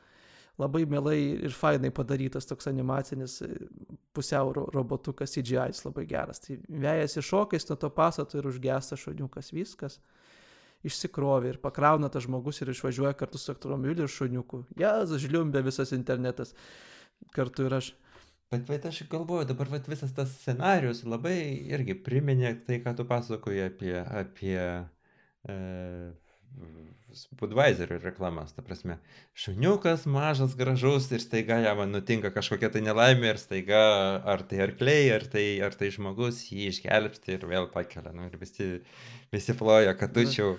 [0.60, 3.48] labai mielai ir fainai padarytas toks animacinis e,
[4.12, 6.42] pusiau robotukas CGI, jis labai geras.
[6.44, 9.98] Tai vėjasi šokais nuo to pastato ir užgesta šuniukas viskas.
[10.82, 14.64] Išsikrovė ir pakrauna tas žmogus ir išvažiuoja kartu su elektromobiliu ir šuniuku.
[14.80, 16.56] Jėzus, žliumbė visas internetas.
[17.32, 17.92] Kartu ir aš.
[18.52, 21.38] Bet, bet aš galvoju, dabar vat, visas tas scenarius labai
[21.72, 25.54] irgi priminė tai, ką tu pasakoji apie, apie e,
[27.36, 28.96] Budweiserio reklamas, ta prasme,
[29.36, 33.82] šuniukas mažas, gražus ir staiga jam nutinka kažkokia tai nelaimė ir staiga
[34.32, 38.14] ar tai arkliai, ar tai, ar tai žmogus jį išgelbsti ir vėl pakelia.
[38.16, 38.70] Nu, ir visi,
[39.34, 40.54] visi ploja, kad tu čia.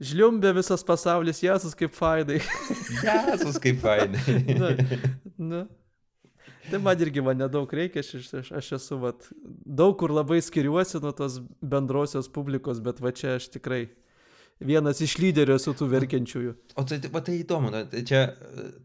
[0.00, 2.40] Žliumbė visas pasaulis, Jėzus kaip fainai.
[3.04, 4.56] Jėzus kaip fainai.
[4.56, 4.72] na,
[5.36, 5.62] na.
[6.70, 9.28] Tai man irgi man nedaug reikia, aš, aš, aš esu, vat,
[9.66, 13.88] daug kur labai skiriuosi nuo tos bendrosios publikos, bet va čia aš tikrai
[14.60, 16.54] vienas iš lyderių esu tų verkiančiųjų.
[16.78, 18.22] O tai, va, tai įdomu, tai čia,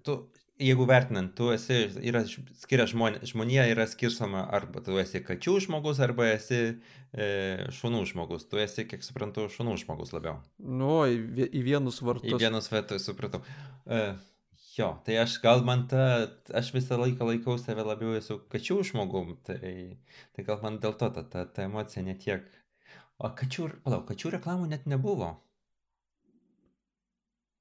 [0.07, 0.17] tu,
[0.61, 2.21] jeigu vertinant, tu esi, yra
[2.61, 7.27] skiria žmonė, žmonija yra skirstoma arba tu esi kačių žmogus, arba esi e,
[7.75, 8.47] šunų žmogus.
[8.51, 10.39] Tu esi, kiek suprantu, šunų žmogus labiau.
[10.59, 12.31] Nu, į, į vienus vartus.
[12.31, 13.43] Į vienus vartus, supratau.
[13.85, 14.01] E,
[14.77, 16.05] jo, tai aš gal man ta,
[16.55, 19.99] aš visą laiką laikau save labiau esu kačių žmogum, tai,
[20.35, 22.47] tai gal man dėl to ta, ta, ta emocija netiek.
[23.19, 25.35] O kačių, palauk, kačių reklamų net nebuvo.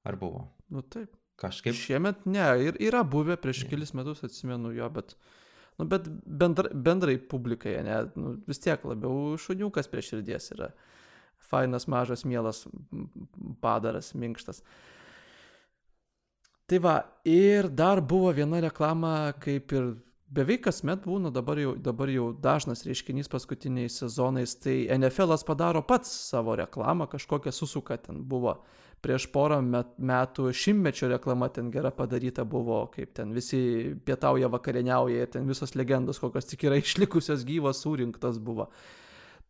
[0.05, 0.47] Ar buvo?
[0.69, 1.13] Nu taip.
[1.35, 1.75] Kažkaip.
[1.75, 3.69] Šiemet ne, ir yra buvę prieš ne.
[3.73, 5.17] kelis metus, atsimenu jo, bet,
[5.75, 10.71] nu, bet bendra, bendrai publikai, ne, nu, vis tiek labiau šuniukas prie širdies yra.
[11.45, 12.63] Fainas, mažas, mielas
[13.61, 14.63] padaras, minkštas.
[16.71, 16.95] Tai va,
[17.27, 19.91] ir dar buvo viena reklama, kaip ir
[20.35, 26.15] beveik kasmet būna, dabar jau, dabar jau dažnas reiškinys paskutiniais sezonais, tai NFL'as padaro pats
[26.31, 28.55] savo reklamą, kažkokią susuka ten buvo.
[28.55, 33.59] Uh, prieš porą met, metų šimtmečio reklama ten gera padaryta buvo, kaip ten visi
[34.05, 38.69] pietauja vakarieniauja, ten visos legendos, kokios tik yra išlikusios gyvos, surinktos buvo.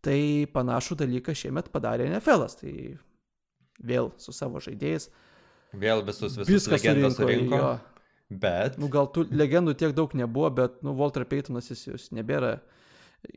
[0.06, 0.20] Tai
[0.54, 2.76] panašų dalyką šiemet padarė NFL'as, tai
[3.82, 5.10] vėl su savo žaidėjais.
[5.76, 7.58] Vėl visus visus legendos surinko.
[7.58, 7.74] surinko
[8.30, 8.78] bet.
[8.82, 12.60] Nu, gal tų legendų tiek daug nebuvo, bet, nu, Walter Paytonas jis, jis nebėra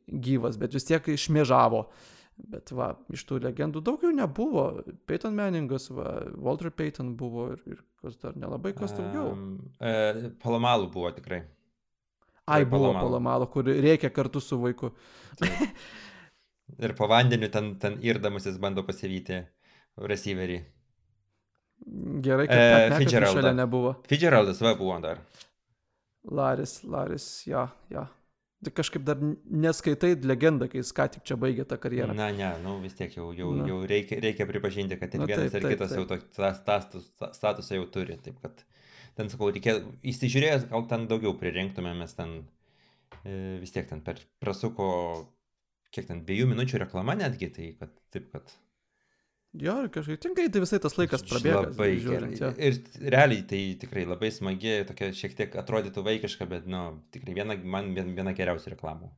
[0.09, 1.87] gyvas, bet vis tiek išmėžavo.
[1.87, 4.65] Uh, Bet va, iš tų legendų daugiau nebuvo.
[5.11, 9.33] Peyton Manningas, va, Walter Payton buvo ir, ir kas dar nelabai kas daugiau.
[9.35, 9.49] Um,
[9.83, 11.43] e, Palomalų buvo tikrai.
[12.49, 14.93] Ai, buvo Palomalų, kur reikia kartu su vaiku.
[16.85, 19.43] ir po vandeniu ten, ten irdamas jis bando pasivyti
[19.99, 20.63] receiverį.
[22.25, 23.93] Gerai, kad e, Fitzgeraldas nebuvo.
[24.09, 25.21] Fitzgeraldas va buvo dar.
[26.29, 28.07] Laris, Laris, ja, ja.
[28.59, 32.15] Tai kažkaip dar neskaitai legendą, kai jis ką tik čia baigė tą karjerą.
[32.19, 33.69] Na, ne, nu vis tiek jau, jau, Na.
[33.71, 36.25] jau reikia, reikia pripažinti, kad ir Na, vienas taip, ir kitas taip, taip.
[36.27, 37.07] jau tą status,
[37.39, 38.19] statusą jau turi.
[38.25, 38.65] Taip kad
[39.19, 42.35] ten, sakau, reikia įsižiūrėjęs, gal ten daugiau pririnktume, mes ten
[43.23, 44.89] e, vis tiek ten per prasuko,
[45.95, 48.59] kiek ten dviejų minučių reklama netgi, tai kad taip, kad
[49.57, 51.63] Jo, kažkaip tinkai, tai visai tas laikas prabėga.
[51.71, 52.69] Labai žiūrint, gerai.
[52.69, 56.83] Ir realiai tai tikrai labai smagi, tokia šiek tiek atrodytų vaikiška, bet, nu,
[57.15, 59.09] tikrai viena, man viena geriausių reklamų.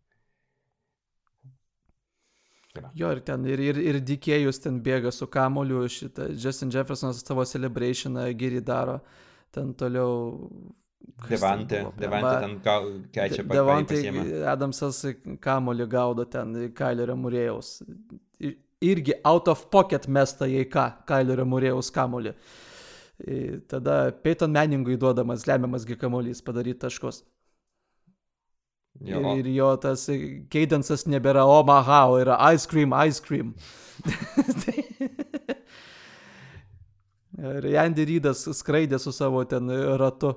[2.95, 7.43] Jo, ir ten, ir, ir, ir Dikėjus ten bėga su kamoliu, šitą Justin Jeffersonas savo
[7.43, 9.01] celebrationą gyrį daro,
[9.51, 10.39] ten toliau
[11.27, 13.57] Devante, Devante ten keičia pat.
[13.57, 13.99] Devante
[14.47, 15.03] Adamsas
[15.43, 17.81] kamolį gaudo ten Kailerio Murėjaus
[18.81, 22.35] irgi out of pocket mesta jai ką, Kailerio Murėjaus kamolį.
[23.69, 27.23] Tada Peyton Manningui duodamas lemiamas gi kamolys padaryti taškus.
[29.01, 29.21] Jo.
[29.21, 30.03] Ir, ir jo tas
[30.53, 33.55] keidensas nebėra Omaha, o yra ice cream, ice cream.
[37.61, 40.35] ir Andy Rydas skraidė su savo ten ratu.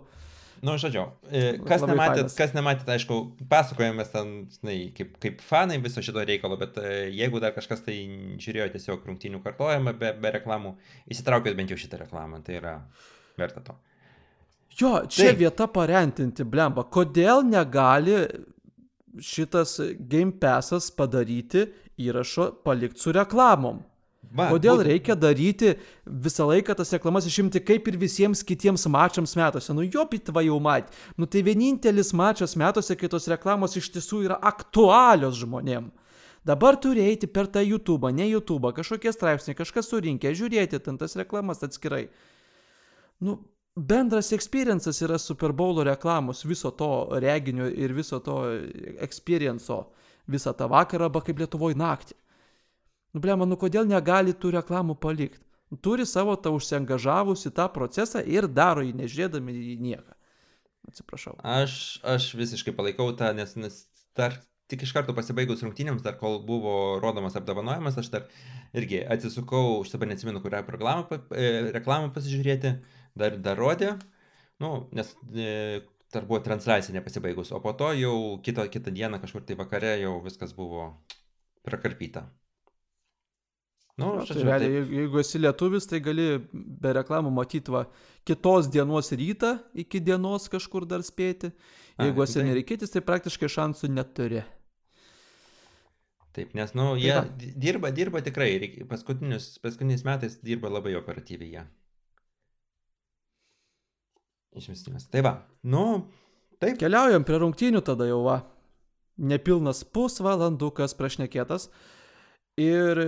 [0.63, 2.35] Nu, žodžiu, e, kas Labai nematėt, fainas.
[2.39, 3.17] kas nematėt, aišku,
[3.51, 7.97] pasakojamės ten, žinai, kaip, kaip fanai viso šito reikalo, bet e, jeigu dar kažkas tai
[8.39, 10.71] žiūrėjo tiesiog rungtynių kartojimą be, be reklamų,
[11.11, 12.77] įsitraukėt bent jau šitą reklamą, tai yra
[13.35, 13.75] verta to.
[14.79, 15.41] Jo, čia Taip.
[15.43, 16.87] vieta parentinti, blemba.
[16.87, 18.23] Kodėl negali
[19.21, 21.67] šitas Game Passas padaryti
[22.01, 23.83] įrašo palikti su reklamom?
[24.33, 24.87] Va, Kodėl būt...
[24.87, 29.75] reikia daryti visą laiką tas reklamas išimti kaip ir visiems kitiems mačams metuose?
[29.77, 30.89] Nu jo pitva jau mat.
[31.21, 35.91] Nu tai vienintelis mačas metuose, kai tos reklamos iš tiesų yra aktualios žmonėm.
[36.43, 41.13] Dabar turi eiti per tą YouTube, ne YouTube, kažkokie straipsniai, kažkas surinkė, žiūrėti ten tas
[41.15, 42.07] reklamas atskirai.
[43.23, 43.37] Nu,
[43.77, 46.89] bendras experiences yra Super Bowl reklamos, viso to
[47.21, 48.41] reginio ir viso to
[48.97, 49.85] experienco
[50.27, 52.17] visą tą vakarą, arba kaip Lietuvoje naktį.
[53.13, 55.41] Nu, blema, nu kodėl negali tų reklamų palikti?
[55.81, 60.17] Turi savo tą užsiengažavusi tą procesą ir daro jį nežiūrėdami į nieką.
[60.89, 61.37] Atsiprašau.
[61.47, 63.79] Aš, aš visiškai palaikau tą, nes, nes
[64.17, 64.35] dar
[64.69, 68.27] tik iš karto pasibaigus rungtynėms, dar kol buvo rodomas apdovanojimas, aš dar
[68.77, 72.75] irgi atsisukau, aš dabar neatsimenu, kurią reklamą, e, reklamą pasižiūrėti,
[73.19, 73.93] dar, dar rodė,
[74.63, 75.81] nu, nes e,
[76.13, 80.17] dar buvo transliacija nepasibaigus, o po to jau kitą, kitą dieną kažkur tai vakare jau
[80.25, 80.89] viskas buvo
[81.65, 82.27] prakarpyta.
[83.95, 87.83] Nu, Na, tai realiai, jeigu, jeigu esi lietuvis, tai gali be reklamų matyti va,
[88.25, 91.51] kitos dienos rytą iki dienos kažkur dar spėti.
[92.01, 92.47] Jeigu A, esi tai...
[92.47, 94.41] nereikėtis, tai praktiškai šansų neturi.
[96.33, 98.49] Taip, nes, nu, jie Taip, dirba, dirba tikrai,
[98.89, 101.65] paskutinius, paskutiniais metais dirba labai operatyviai jie.
[104.57, 105.05] Išmestimas.
[105.13, 105.35] Tai va,
[105.69, 105.85] nu,
[106.57, 106.79] taip.
[106.81, 108.39] Keliaujam prie rungtynių tada jau, va.
[109.21, 111.69] Nepilnas pusvalandukas prašnekėtas.
[112.61, 112.99] Ir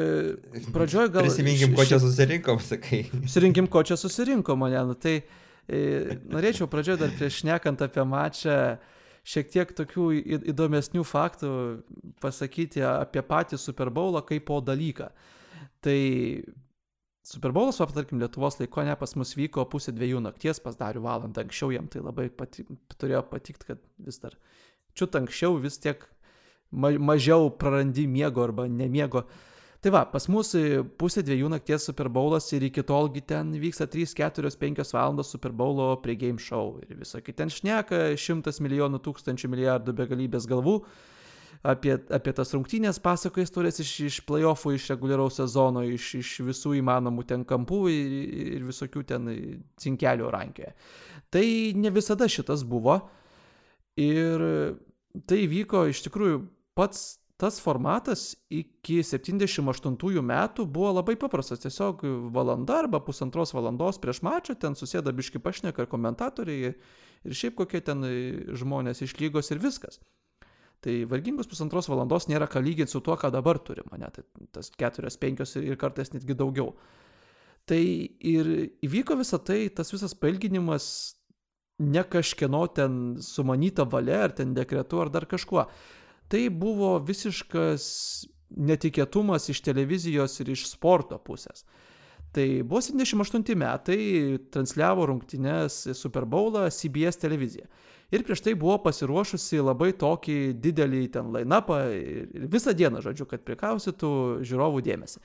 [0.73, 1.27] pradžioj gal...
[1.27, 3.03] Prisiminkim, ko čia susirinkom, sakai.
[3.27, 4.79] Susirinkim, ko čia susirinkom, mane.
[4.89, 8.57] Nu, tai e, norėčiau pradžioj dar prieš nekant apie mačą
[9.25, 10.07] šiek tiek tokių
[10.53, 11.51] įdomesnių faktų
[12.21, 15.11] pasakyti apie patį Super Bowlą kaip po dalyką.
[15.85, 15.99] Tai
[17.25, 21.41] Super Bowlas, tarkim, Lietuvos laiko ne pas mus vyko pusė dviejų nakties, pas darių valandą
[21.41, 24.37] anksčiau, jam tai labai pati, turėjo patikti, kad vis dar
[24.97, 26.05] čiut anksčiau vis tiek
[26.75, 29.25] mažiau prarandi miego arba nemiego.
[29.85, 30.49] Tai va, pas mus
[30.97, 35.53] pusė dviejų nakties Super Bowlas ir iki tolgi ten vyksta 3, 4, 5 valandos Super
[35.53, 40.79] Bowlo prie game show ir visokie ten šneka šimtas milijonų, tūkstančių milijardų begalybės galvų
[41.65, 46.75] apie, apie tas rungtynės pasakoja istorijas iš, iš playoffų, iš reguliaraus sezono, iš, iš visų
[46.79, 48.17] įmanomų ten kampų ir,
[48.55, 49.29] ir visokių ten
[49.81, 50.73] cinkelių rankioje.
[51.33, 51.45] Tai
[51.77, 52.99] ne visada šitas buvo
[54.01, 54.49] ir
[55.29, 56.41] tai vyko iš tikrųjų
[56.75, 61.59] pats tas formatas iki 78 metų buvo labai paprastas.
[61.65, 67.57] Tiesiog valanda arba pusantros valandos prieš mačą ten susėda biški pašneka ir komentatoriai ir šiaip
[67.59, 68.05] kokie ten
[68.55, 69.99] žmonės iš lygos ir viskas.
[70.85, 74.69] Tai vargingos pusantros valandos nėra ką lyginti su tuo, ką dabar turime, ne, tai tas
[74.69, 76.75] keturios, penkios ir kartais netgi daugiau.
[77.65, 78.51] Tai ir
[78.85, 80.87] įvyko visa tai, tas visas pailginimas
[81.81, 85.65] ne kažkieno ten sumanyta valia, ar ten dekretu, ar dar kažkuo
[86.31, 87.85] tai buvo visiškas
[88.55, 91.65] netikėtumas iš televizijos ir iš sporto pusės.
[92.35, 93.99] Tai buvo 78 metai,
[94.51, 97.69] transliavo rungtynes Super Bowlą CBS televizija.
[98.11, 104.11] Ir prieš tai buvo pasiruošusi labai tokį didelį ten ir visą dieną, žodžiu, kad prikausytų
[104.45, 105.23] žiūrovų dėmesį.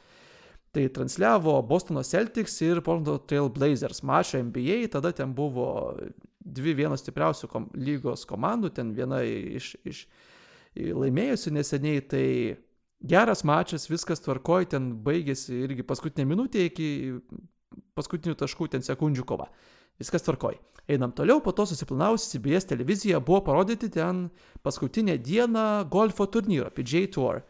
[0.71, 5.97] Tai transliavo Bostono Celtics ir Portland Trail Blazers mačą NBA, tada ten buvo
[6.41, 10.07] dvi vienos stipriausių kom lygos komandų, ten viena iš, iš
[10.77, 12.27] laimėjusi neseniai, tai
[13.01, 16.89] geras mačas, viskas tvarkoj, ten baigėsi irgi paskutinė minutė iki
[17.99, 19.49] paskutinių taškų, ten sekundžių kova.
[20.01, 20.57] Viskas tvarkoj.
[20.91, 24.29] Einam toliau, po to susiplanavusi CBS televizija buvo parodyti ten
[24.65, 27.43] paskutinę dieną golfo turnyro, PJ Tour,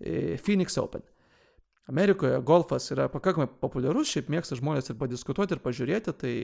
[0.00, 1.02] e, Phoenix Open.
[1.88, 6.34] Amerikoje golfas yra pakankamai populiarus, šiaip mėgsta žmonės ir padiskutuoti ir pažiūrėti, tai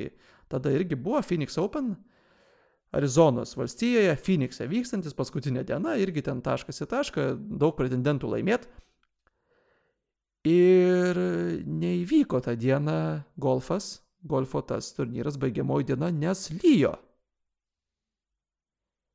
[0.48, 1.94] tada irgi buvo Phoenix Open,
[2.94, 7.26] Arizonos valstijoje, Phoenix'e vykstantis paskutinė diena, irgi ten taškas į tašką,
[7.58, 8.68] daug pretendentų laimėt.
[10.46, 11.18] Ir
[11.64, 12.98] neįvyko tą dieną
[13.40, 16.94] golfas, golfo tas turnyras baigiamoji diena, nes lyjo.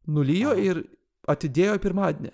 [0.10, 0.84] Nulyjo ir
[1.30, 2.34] atidėjo pirmadienį.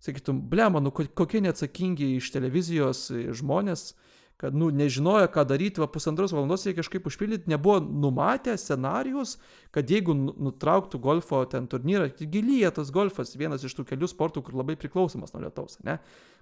[0.00, 3.90] Sakytum, blema, nu kokie neatsakingi iš televizijos žmonės,
[4.36, 9.38] kad, nu, nežinojo, ką daryti, va pusantros valandos reikia kažkaip užpildyti, nebuvo numatę scenarijus,
[9.72, 14.44] kad jeigu nu, nutrauktų golfo ten turnyrą, gilyje tas golfas, vienas iš tų kelių sportų,
[14.44, 15.96] kur labai priklausomas nuo lietaus, ne?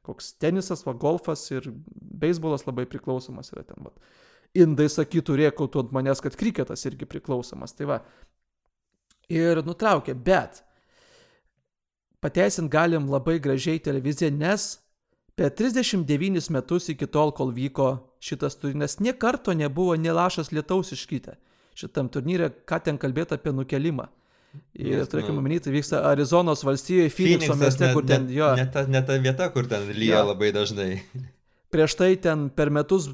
[0.04, 3.94] Koks tenisas, va golfas ir beisbolas labai priklausomas yra ten, va.
[4.59, 8.02] Indai sakytų, riekautų ant manęs, kad kriketas irgi priklausomas, tai va.
[9.30, 10.64] Ir nutraukė, bet
[12.24, 14.72] pateisint galim labai gražiai televiziją, nes
[15.34, 17.88] Per 39 metus iki tol, kol vyko
[18.22, 21.34] šitas turnyras, nie karto nebuvo nelašas lietaus iškytę.
[21.74, 24.06] Šitam turnyrė, ką ten kalbėti apie nukelimą.
[24.78, 28.52] Ir yes, turėkime nu, minėti, tai vyksta Arizonos valstijoje, Phoenixo mieste, kur ten jo.
[28.54, 30.28] Ne ta, ne ta vieta, kur ten lyja jo.
[30.30, 30.90] labai dažnai.
[31.74, 33.08] Prieš tai ten per metus,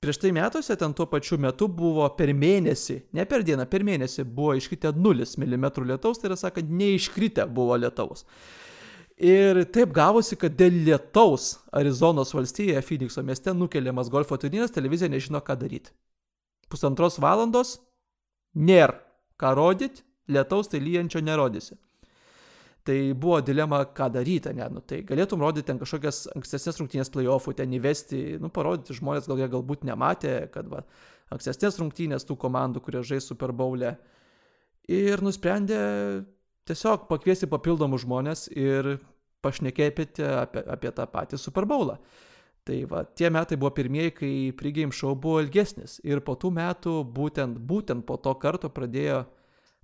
[0.00, 4.24] prieš tai metuose ten tuo pačiu metu buvo per mėnesį, ne per dieną, per mėnesį
[4.24, 8.24] buvo iškritę 0 mm lietaus, tai yra sakant, neiškritę buvo lietaus.
[9.14, 15.38] Ir taip gavosi, kad dėl lietaus Arizonos valstijoje, Phoenixo mieste, nukeliamas golfo turnyras, televizija nežino,
[15.38, 15.94] ką daryti.
[16.70, 17.76] Pusantros valandos
[18.58, 18.98] nėra
[19.38, 21.78] ką rodyti, lietaus tai lyjančio nerodysi.
[22.84, 27.54] Tai buvo dilema, ką daryti, ne, nu, tai galėtum rodyti ten kažkokias ankstesnės rungtynės playoffų,
[27.56, 30.82] ten įvesti, nu, parodyti žmonės, gal jie galbūt nematė, kad va,
[31.32, 33.94] ankstesnės rungtynės tų komandų, kurie žais Super Bowl'e.
[34.92, 35.78] Ir nusprendė
[36.68, 38.96] tiesiog pakviesti papildomus žmonės ir
[39.44, 41.98] pašnekėti apie, apie tą patį Super Bowlą.
[42.64, 45.98] Tai va, tie metai buvo pirmieji, kai pregame show buvo ilgesnis.
[46.00, 49.26] Ir po tų metų, būtent, būtent po to karto pradėjo,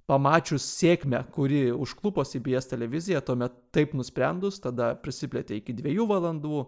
[0.08, 6.64] pamačius sėkmę, kuri užklupo CBS televiziją, tuomet taip nusprendus, tada prisiplėtė iki dviejų valandų,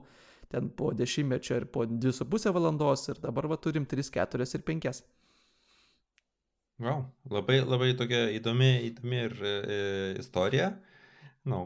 [0.52, 4.46] ten po dešimtmečio ir po dvi su pusę valandos, ir dabar va turim 3, 4
[4.46, 5.02] ir 5.
[6.80, 9.52] Wow, labai, labai tokia įdomi, įdomi ir e,
[10.22, 10.70] istorija.
[11.44, 11.60] Na,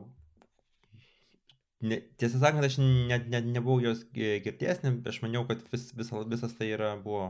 [1.91, 6.13] ne, tiesą sakant, aš net ne, nebuvau jos girdėjęs, ne, aš maniau, kad vis, vis,
[6.33, 7.25] visas tai yra, buvo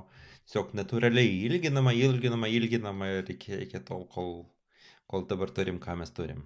[0.47, 4.37] tiesiog natūraliai ilginama, ilginama, ilginama ir iki, iki tol, kol,
[5.11, 6.45] kol dabar turim, ką mes turim.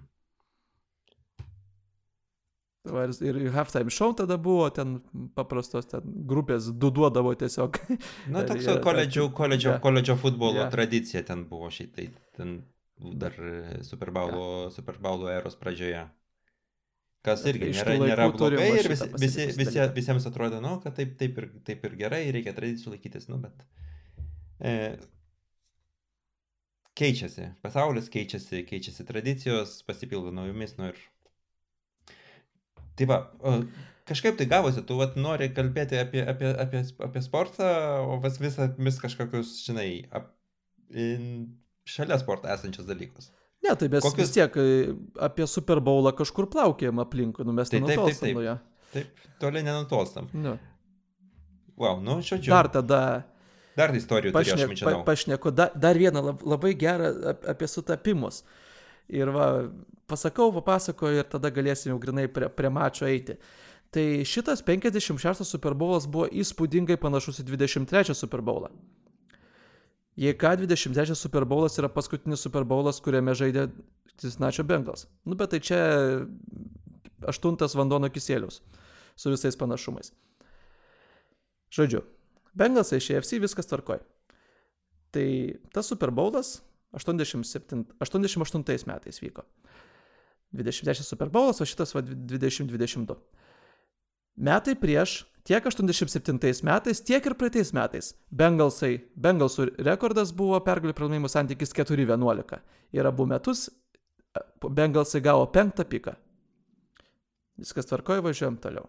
[2.81, 4.95] Ir, halftime show tada buvo, ten
[5.37, 7.77] paprastos ten grupės duduodavo tiesiog.
[8.33, 9.83] Na, toks koledžio, koledžio, yeah.
[9.83, 10.71] koledžio futbolo yeah.
[10.73, 12.55] tradicija ten buvo šitai, ten
[12.97, 13.37] dar
[13.85, 14.73] Superbaulo, yeah.
[14.73, 16.07] Superbaulo eros pradžioje.
[17.21, 21.37] Kas irgi nėra, nėra blogai ir visi, visi, visi, visiems atrodo, nu, kad taip, taip,
[21.37, 23.61] ir, taip ir gerai, reikia tradicijų laikytis, nu, bet
[24.57, 24.73] e,
[26.97, 30.97] keičiasi, pasaulis keičiasi, keičiasi tradicijos, pasipildo naujomis, nu ir
[32.99, 33.17] Tai va,
[34.09, 37.69] kažkaip tai gavosi, tu vat, nori kalbėti apie, apie, apie, apie sportą,
[38.07, 40.31] o vis, visą, vis kažkokius, žinai, ap,
[40.91, 41.51] in,
[41.87, 43.31] šalia sporto esančius dalykus.
[43.61, 44.25] Ne, tai mes Kokius...
[44.25, 48.55] vis tiek e, apie Super Bowlą kažkur plaukėjom aplinkui, nu mes tai, nenutolstam nuo jo.
[48.91, 50.29] Taip, toliai nenutolstam.
[50.33, 50.55] Nu.
[51.79, 52.51] Wow, nu, žodžiu.
[52.51, 53.01] Dar tada.
[53.77, 57.13] Dar istorijų pašne, turiu, aš pa, pašneku, da, dar vieną labai gerą
[57.53, 58.41] apie sutapimus.
[59.09, 59.47] Ir va,
[60.11, 63.37] pasakau, papasakoju ir tada galėsim jau grinai prie, prie mačo eiti.
[63.91, 68.71] Tai šitas 56 Super Bowlas buvo įspūdingai panašus į 23 Super Bowlą.
[70.19, 73.67] Jei ką, 23 Super Bowlas yra paskutinis Super Bowlas, kuriame žaidė
[74.19, 75.07] Cincinnati Bengals.
[75.25, 75.81] Nu, bet tai čia
[77.27, 78.61] aštuntas vandono kisėlius
[79.15, 80.11] su visais panašumais.
[81.71, 82.03] Žodžiu,
[82.57, 84.01] Bengalsai iš EFC viskas tvarkoj.
[85.11, 85.27] Tai
[85.75, 86.59] tas Super Bowlas
[86.93, 89.45] 87, 88 metais vyko.
[90.51, 93.15] 23 Super Bowlas, o šitas va 2022.
[94.41, 98.13] Metai prieš, tiek 87 metais, tiek ir praeitais metais.
[98.31, 102.59] Bengalsai, Bengalsų rekordas buvo pergalių pralaimėjimų santykis 4-11.
[102.95, 103.69] Ir abu metus
[104.61, 106.15] Bengalsai gavo penktą piką.
[107.61, 108.87] Viskas tvarkoja, važiuojam toliau.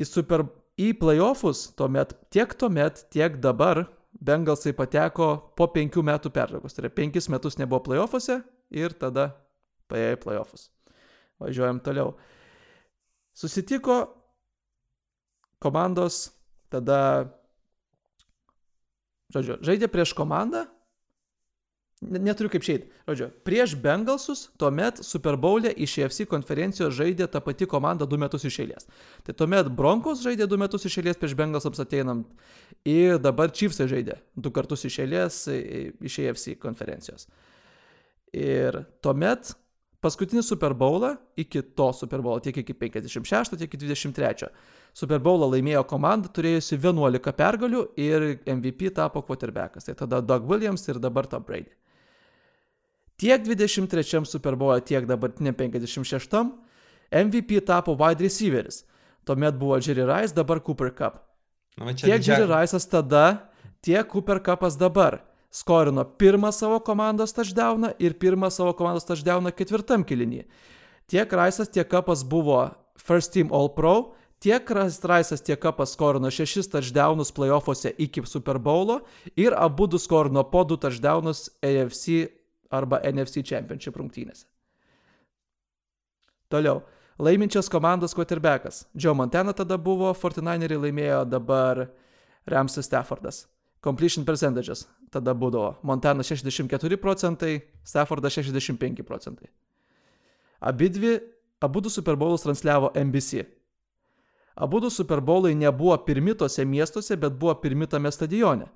[0.00, 0.46] Į, super,
[0.80, 6.74] į playoffus tuomet, tiek tuomet, tiek dabar Bengalsai pateko po penkių metų pertraukos.
[6.74, 8.40] Tai yra penkis metus nebuvo playoffuose
[8.74, 9.30] ir tada
[9.90, 10.66] paėjo į playoffus.
[11.40, 12.14] Važiuojam toliau.
[13.36, 14.02] Susitiko
[15.62, 16.30] komandos,
[16.72, 17.30] tada,
[19.32, 20.66] žodžiu, žaidė prieš komandą,
[22.00, 27.68] neturiu kaip šeit, žodžiu, prieš Bengalsus, tuomet Super Bowl'e iš EFC konferencijos žaidė ta pati
[27.68, 28.88] komanda du metus iš eilės.
[29.26, 32.24] Tai tuomet Broncos žaidė du metus iš eilės prieš Bengalsams ateinam
[32.88, 37.26] ir dabar Chiefsai žaidė du kartus iš eilės iš EFC konferencijos.
[38.32, 39.52] Ir tuomet
[40.00, 44.48] paskutinį Super Bowlą, iki to Super Bowlo, tiek iki 56, tiek iki 23.
[44.96, 49.86] Super Bowlą laimėjo komanda turėjusi 11 pergalių ir MVP tapo quarterbackas.
[49.86, 51.70] Tai tada Doug Williams ir dabar Tom Brady.
[53.20, 56.30] Tiek 23 Super Bowl'e, tiek dabartiniam 56
[57.10, 58.84] MVP tapo wide receiveris.
[59.26, 61.29] Tuomet buvo Jerry Rice, dabar Cooper Cup.
[61.80, 62.36] Nu, tiek didžia...
[62.36, 68.74] Jerry Rice'as tada, tiek Cooper Cupas dabar skorino pirmą savo komandos touchdowną ir pirmą savo
[68.76, 70.44] komandos touchdowną ketvirtam kilinį.
[71.10, 72.68] Tiek Raisas, tiek Kapas buvo
[73.00, 79.00] First Team All Pro, tiek Raisas, tiek Kapas skorino šešis touchdownus playoffuose iki Super Bowlo
[79.36, 82.28] ir abu du skorino po du touchdownus AFC
[82.70, 84.46] arba NFC Championship rungtynėse.
[86.50, 86.82] Toliau.
[87.20, 88.86] Laiminčias komandos quarterbackas.
[88.94, 91.82] Joe Montana tada buvo, 49eriai laimėjo, dabar
[92.48, 93.44] Ramsas Staffordas.
[93.84, 95.74] Completion percentages tada būdavo.
[95.84, 99.50] Montana 64 procentai, Staffordas 65 procentai.
[100.60, 101.18] Abidvi,
[101.60, 103.44] abu du Super Bowlus transliavo NBC.
[104.56, 108.68] Abu du Super Bowlai nebuvo pirmi tose miestuose, bet buvo pirmi tame stadione.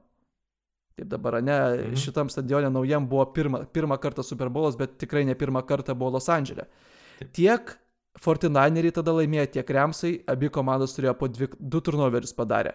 [0.95, 1.57] Taip dabar, ne,
[1.88, 1.97] mhm.
[1.97, 6.12] šitam stadione naujam buvo pirmą, pirmą kartą Super Bowlas, bet tikrai ne pirmą kartą buvo
[6.18, 6.68] Los Andželė.
[7.32, 7.72] Tiek
[8.22, 12.74] 49eriai tada laimėjo tiek Remsai, abi komandos turėjo po dvi, du turnoverius padarę.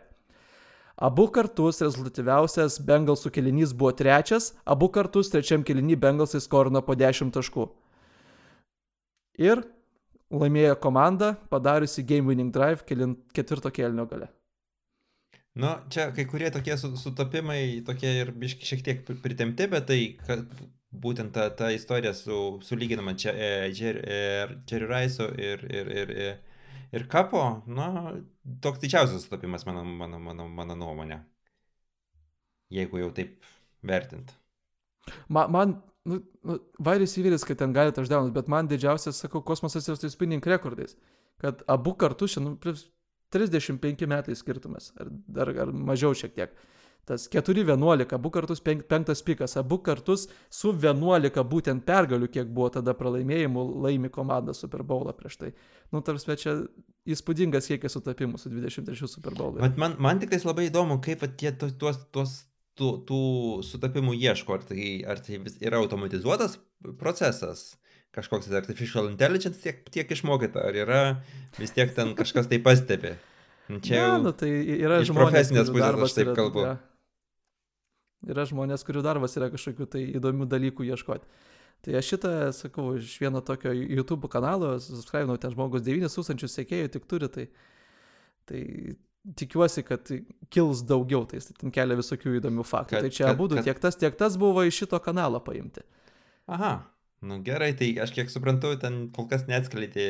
[0.99, 7.31] Abu kartus rezultatyviausias Bengalsų kelinys buvo trečias, abu kartus trečiam kelinį Bengalsai skorino po 10
[7.37, 7.69] taškų.
[9.39, 9.63] Ir
[10.29, 14.27] laimėjo komanda, padariusi game winning drive ketvirto kelnio gale.
[15.59, 20.43] Nu, čia kai kurie tokie sutapimai, tokie ir šiek tiek pritemti, bet tai, kad
[20.91, 23.33] būtent ta, ta istorija su, sulyginama čia
[23.69, 26.39] Jerry Rice'o ir, ir, ir, ir,
[26.91, 28.15] ir Kapo, na,
[28.61, 31.21] toks didžiausias sutapimas mano, mano, mano, mano nuomonė.
[32.73, 33.45] Jeigu jau taip
[33.85, 34.33] vertint.
[35.27, 35.77] Man, man
[36.09, 40.09] nu, nu, vairis įvyris, kad ten gali taždaunas, bet man didžiausias, sakau, kosmosas yra su
[40.11, 40.95] spinning rekordais.
[41.39, 42.57] Kad abu kartu šiandien
[43.33, 45.11] 35 metai skirtumas, ar,
[45.45, 46.55] ar, ar mažiau šiek tiek.
[47.07, 52.67] Tas 4-11, abu kartus penk, penktas pikas, abu kartus su 11 būtent pergalių, kiek buvo
[52.75, 55.49] tada pralaimėjimų, laimi komanda Super Bowlą prieš tai.
[55.89, 56.53] Nu, tarsi čia
[57.09, 59.63] įspūdingas kiekis sutapimų su 23 Super Bowl'u.
[59.63, 62.35] Man, man, man tik tais labai įdomu, kaip tie tuos, tuos,
[62.79, 63.21] tų, tų
[63.65, 66.59] sutapimų ieško, ar tai, ar tai yra automatizuotas
[66.99, 67.71] procesas,
[68.15, 71.01] kažkoks artificial intelligence tiek, tiek išmokyta, ar yra
[71.57, 73.15] vis tiek ten kažkas tai pastebi.
[73.85, 74.17] Čia.
[74.17, 76.63] Ne, nu, tai yra žmonės, profesinės pusės aš taip yra, kalbu.
[76.65, 76.71] Ja,
[78.27, 81.29] yra žmonės, kurių darbas yra kažkokių tai įdomių dalykų ieškoti.
[81.85, 87.05] Tai aš šitą, sakau, iš vieno tokio YouTube kanalo, subscribinau ten žmogus 9000 sekėjų tik
[87.07, 87.45] turi, tai,
[88.49, 88.63] tai
[89.39, 90.11] tikiuosi, kad
[90.51, 92.97] kils daugiau, tai ten kelia visokių įdomių faktų.
[92.97, 95.85] Kad, tai čia abu, tiek tas, tiek tas buvo iš šito kanalo paimti.
[96.51, 96.73] Aha,
[97.23, 100.09] nu gerai, tai aš kiek suprantu, ten kol kas neatskleidė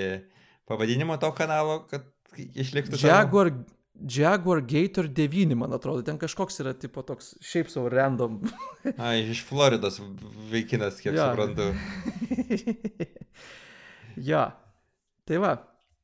[0.70, 2.98] pavadinimo to kanalo, kad išliktų.
[3.02, 3.79] Jaguar, savo...
[4.08, 8.40] Jaguar Gator 9, man atrodo, ten kažkoks yra tipo toks šiaip savo random.
[9.02, 10.00] A, iš Floridos
[10.52, 11.30] vaikinas, kiek ja.
[11.30, 11.74] suprantu.
[14.32, 14.46] ja.
[15.28, 15.52] Tai va,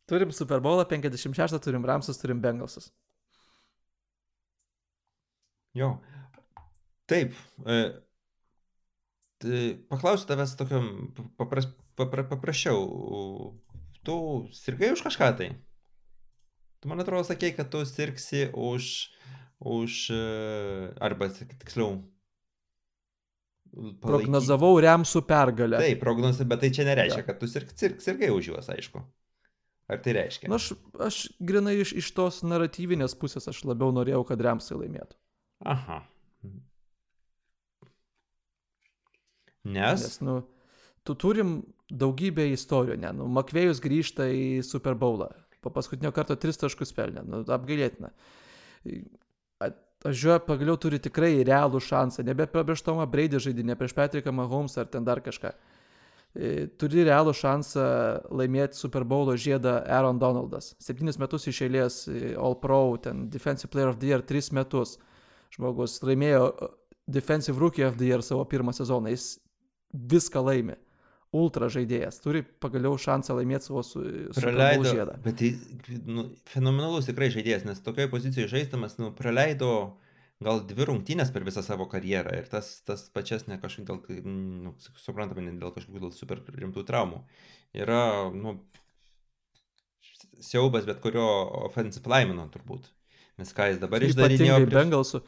[0.10, 2.91] turim Super Bowl 56, turim Ramsus, turim Bengalsus.
[5.76, 5.96] Jo.
[7.10, 7.36] Taip.
[7.68, 7.80] E,
[9.43, 10.89] tai paklausiu tavęs tokiam
[11.39, 13.56] papras, papra, paprašiau.
[14.06, 14.16] Tu
[14.54, 15.50] sirgai už kažką tai?
[16.86, 19.10] Tu man atrodo sakei, kad tu sirksi už,
[19.58, 20.18] už e,
[21.02, 21.96] arba tiksliau.
[23.74, 24.02] Palaiky.
[24.06, 25.80] Prognozavau remsų pergalę.
[25.82, 27.26] Taip, prognozavau, bet tai čia nereiškia, ja.
[27.26, 29.02] kad tu sirg, sirg, sirgai už juos, aišku.
[29.90, 30.52] Ar tai reiškia?
[30.54, 35.18] Na, aš, aš grinai iš, iš tos naratyvinės pusės aš labiau norėjau, kad remsai laimėtų.
[35.66, 36.04] Aha.
[39.66, 40.06] Nes?
[40.06, 40.38] Nes, nu,
[41.02, 45.32] tu turim daugybę istorijų, ne, nu, Makvėjus grįžta į Super Bowlą
[45.66, 48.11] po paskutinio karto tris taškus pelnė, nu, apgailėtina.
[50.05, 54.91] Ažiuoja pagaliau turi tikrai realų šansą, nebe prieš Tomą Braidį žaidinę, prieš Patricką Mahomes ar
[54.91, 55.55] ten dar kažką.
[56.36, 57.86] E, turi realų šansą
[58.36, 60.74] laimėti Super Bowlo žiedą Aaron Donaldas.
[60.84, 64.99] Septynis metus iš eilės e, All Pro, ten Defensive Player of the Year, tris metus.
[65.55, 66.72] Žmogus laimėjo e,
[67.18, 69.39] Defensive Rookie of the Year savo pirmą sezoną, jis
[69.95, 70.78] viską laimė
[71.36, 74.02] ultra žaidėjas, turi pagaliau šansą laimėti savo su,
[74.38, 75.18] praleido žiedą.
[75.26, 75.52] Bet tai
[76.08, 79.72] nu, fenomenalus tikrai žaidėjas, nes tokioje pozicijoje žaisdamas, nu, praleido
[80.44, 84.76] gal dvi rungtynės per visą savo karjerą ir tas, tas pačias ne kažkaip dėl, nu,
[85.00, 87.22] suprantame, ne dėl kažkokių dėl super rimtų traumų.
[87.76, 88.02] Yra,
[88.36, 88.58] nu,
[90.44, 91.26] siaubas bet kurio
[91.68, 92.92] offensive line'ino turbūt.
[93.36, 94.38] Nes ką jis dabar išdarinėjo.
[94.38, 94.78] Ypatingai prieš...
[94.78, 95.20] Bengalsų.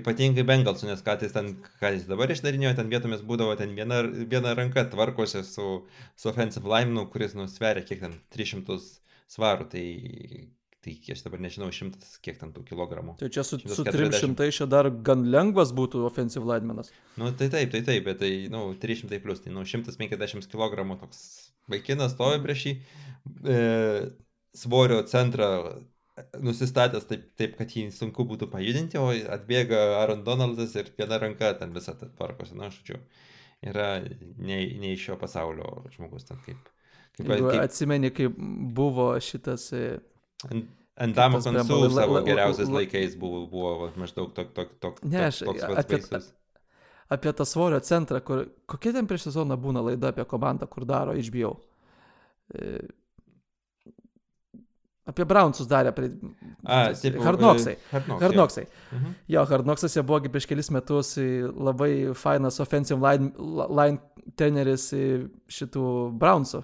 [0.00, 1.46] Ypatingai Bengalsų, nes ką jis, ten,
[1.80, 5.68] ką jis dabar išdarinėjo, ten vietomis būdavo ten viena, viena ranka tvarkosi su,
[6.12, 8.76] su offensive line, kuris nusveria kiek ten 300
[9.32, 9.68] svarų.
[9.72, 9.84] Tai,
[10.84, 13.16] tai aš dabar nežinau, šimtas kiek ten tų kilogramų.
[13.22, 16.92] Tai čia su, su 300 čia dar gan lengvas būtų offensive linemenas.
[17.16, 21.24] Nu tai taip, tai taip, bet tai, nu, 300 plus, tai, nu, 150 kg toks
[21.72, 22.76] vaikinas stovi prieš jį.
[23.48, 23.58] E,
[24.54, 25.48] svorio centrą
[26.42, 31.50] nusistatęs taip, taip, kad jį sunku būtų pajudinti, o atbėga Aaron Donaldas ir viena ranka
[31.58, 33.00] ten visą tą tvarkosi, na, žodžiu,
[33.66, 36.70] yra ne, ne iš šio pasaulio žmogus ten kaip.
[37.16, 38.38] kaip, Jeigu kaip atsimeni, kaip
[38.78, 39.72] buvo šitas...
[40.94, 45.98] Andamo Kansu savo geriausiais laikais buvo, buvo maždaug tok, tok, tok, ne, aš, toks apie,
[45.98, 46.28] baisus.
[47.10, 51.16] apie tą svorio centrą, kur, kokia ten prieš sezoną būna laida apie komandą, kur daro
[51.18, 51.56] HBO.
[55.04, 55.92] Apie Brownsus darė.
[55.92, 56.10] Prie...
[56.64, 57.18] A, taip.
[57.20, 57.74] Hardnoksai.
[57.92, 58.64] Hardnoksai.
[58.90, 59.16] Mhm.
[59.34, 63.32] Jo, Hardnoksas jau buvo prieš kelis metus labai fainas offensive line,
[63.68, 64.88] line teneris
[65.52, 65.88] šitų
[66.20, 66.62] Brownsų.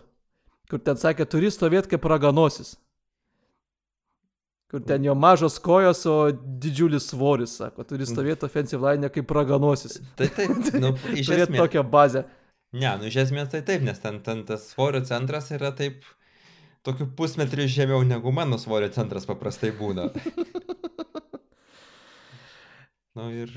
[0.71, 2.77] Kur ten sakė, turi stovėti kaip raganosis.
[4.71, 9.99] Kur ten jo mažos kojos, o didžiulis svoris, sako, turi stovėti offensive line kaip raganosis.
[10.17, 10.53] Tai taip,
[10.85, 11.33] nu, iš esmės.
[11.33, 12.23] Turėti tokią bazę.
[12.79, 16.07] Ne, nu iš esmės tai taip, nes ten, ten tas svorio centras yra taip
[16.87, 20.09] tokiu pusmetriu žemiau negu mano svorio centras paprastai būna.
[23.15, 23.55] Na nu, ir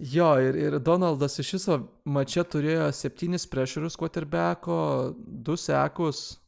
[0.00, 1.74] Jo, ir, ir Donaldas iš viso
[2.08, 4.76] mače turėjo septynis prešerius quarterbacko,
[5.18, 6.38] du sekus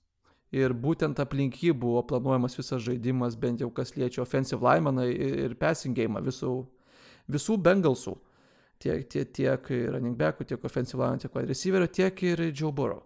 [0.57, 5.37] ir būtent aplink jį buvo planuojamas visas žaidimas, bent jau kas liečia offensive line'ą ir,
[5.45, 6.55] ir passing game visų,
[7.29, 8.17] visų Bengalsų.
[8.81, 13.05] Tiek, tiek, tiek running backų, tiek offensive line, tiek wide receiverio, tiek ir Joe Burrow.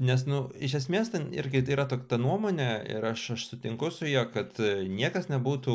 [0.00, 4.22] Nes, nu, iš esmės ten irgi yra tokia nuomonė ir aš, aš sutinku su juo,
[4.32, 4.56] kad
[4.88, 5.74] niekas nebūtų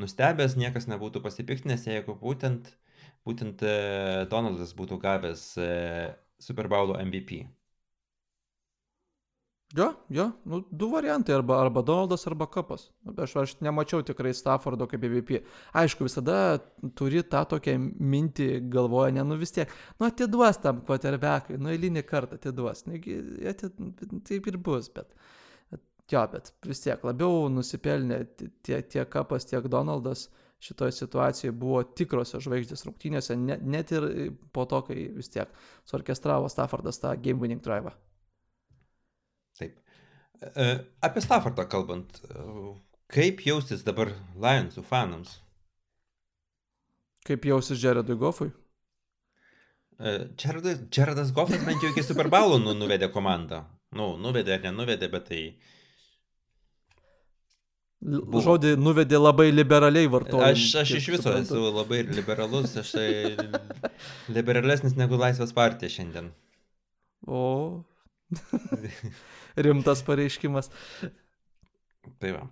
[0.00, 2.70] nustebęs, niekas nebūtų pasipiktinęs, jeigu būtent,
[3.28, 3.76] būtent e,
[4.32, 5.68] Donaldas būtų gavęs e,
[6.40, 7.44] Super Bowl MVP.
[9.76, 12.86] Jo, jo, nu, du variantai, arba, arba Donaldas, arba Kapas.
[13.04, 15.42] Nu, aš, aš nemačiau tikrai Staffordo kaip MVP.
[15.76, 16.36] Aišku, visada
[16.96, 22.06] turi tą tokią mintį galvoje, ne, nu vis tiek, nu atiduos tam quarterbackui, nu eilinį
[22.08, 22.86] kartą atiduos.
[22.88, 23.18] Negi,
[23.52, 23.76] atid,
[24.24, 25.12] taip ir bus, bet
[26.12, 30.30] jo, bet vis tiek labiau nusipelnė tiek, tiek Kapas, tiek Donaldas
[30.64, 34.08] šitoje situacijoje buvo tikrosios žvaigždės rungtynėse, net, net ir
[34.56, 35.52] po to, kai vis tiek
[35.84, 37.92] suorkestravo Staffordas tą game winning drive.
[37.92, 38.05] Taip.
[40.42, 40.68] E,
[41.06, 42.20] apie Staffordą kalbant,
[43.12, 45.38] kaip jaustis dabar Lionsų fanams?
[47.26, 48.52] Kaip jausis Jaredui Goffui?
[49.98, 53.64] Jaredas, Jaredas Goffas bent jau iki Super Bowl nu, nuvedė komandą.
[53.96, 55.40] Nu, nuvedė ar nenuvedė, bet tai
[58.06, 58.42] Buvo.
[58.44, 60.52] Žodį nuvedė labai liberaliai vartojant.
[60.52, 61.56] Aš, aš iš viso suprantu.
[61.56, 63.08] esu labai liberalus, aš tai
[64.36, 66.28] liberalesnis negu Laisvės partija šiandien.
[67.26, 67.40] O.
[69.66, 70.70] Rimtas pareiškimas.
[72.20, 72.44] Tai va.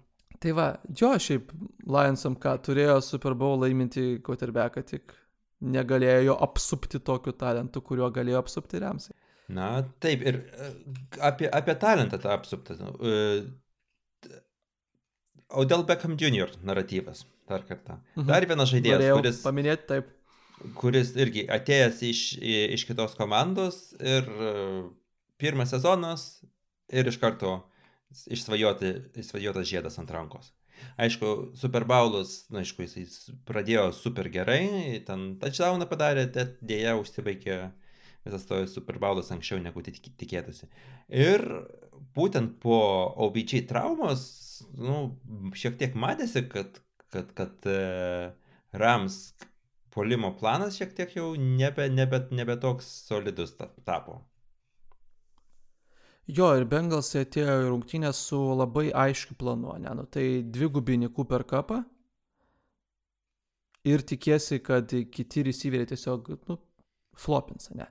[0.43, 0.69] Tai va,
[0.99, 1.53] jo, šiaip
[1.89, 5.15] Lionsam ką turėjo Super Bowl laiminti quarterbacką, tik
[5.65, 9.15] negalėjo apsupti tokiu talentu, kuriuo galėjo apsupti Remsai.
[9.55, 9.69] Na,
[10.01, 10.71] taip, ir e,
[11.25, 12.77] apie, apie talentą tą apsuptą.
[12.81, 14.33] E,
[15.55, 16.53] Odell Beckham Jr.
[16.65, 18.01] naratyvas, dar kartą.
[18.17, 18.29] Mhm.
[18.29, 19.41] Dar vienas žaidėjas, Norėjau kuris...
[19.45, 20.13] Paminėti taip.
[20.79, 22.21] Kuris irgi atėjęs iš,
[22.77, 24.29] iš kitos komandos ir
[25.45, 26.27] pirmas sezonas
[26.89, 27.59] ir iš karto
[28.33, 30.53] išsvajotas žiedas ant rankos.
[30.99, 37.59] Aišku, Super Bowlus, na, aišku, jis pradėjo super gerai, ten touchdowną padarė, bet dėja užsibaigė
[38.25, 40.69] visas to Super Bowlus anksčiau negu tikėtųsi.
[41.13, 41.45] Ir
[42.17, 42.79] būtent po
[43.27, 44.27] OBG traumos
[44.79, 45.17] nu,
[45.57, 46.79] šiek tiek matėsi, kad,
[47.13, 47.81] kad, kad e,
[48.75, 49.35] Rams
[49.95, 54.23] polimo planas šiek tiek jau nebe, nebe, nebe toks solidus tapo.
[56.27, 61.45] Jo, ir Bengalsai atėjo į rungtynę su labai aiškiu planu, ne, nu, tai dvigubinį Cooper
[61.45, 61.83] Cupą
[63.85, 66.57] ir tikėsi, kad kiti receiveriai tiesiog, nu,
[67.21, 67.91] flopins, ne.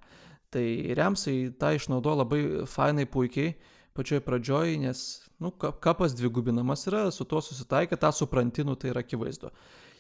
[0.54, 0.66] Tai
[0.98, 3.54] Remsai tą išnaudojo labai fainai puikiai
[3.94, 5.04] pačioj pradžioj, nes
[5.42, 9.52] nu, kapas dvigubinamas yra, su tuo susitaikė, tą supranti, nu tai yra akivaizdu.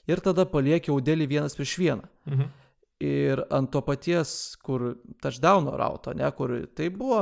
[0.09, 2.09] Ir tada paliekė audelį vienas prieš vieną.
[2.29, 2.49] Mhm.
[3.03, 4.93] Ir ant to paties, kur
[5.23, 7.19] touchdowno rauto, ne, kur tai buvo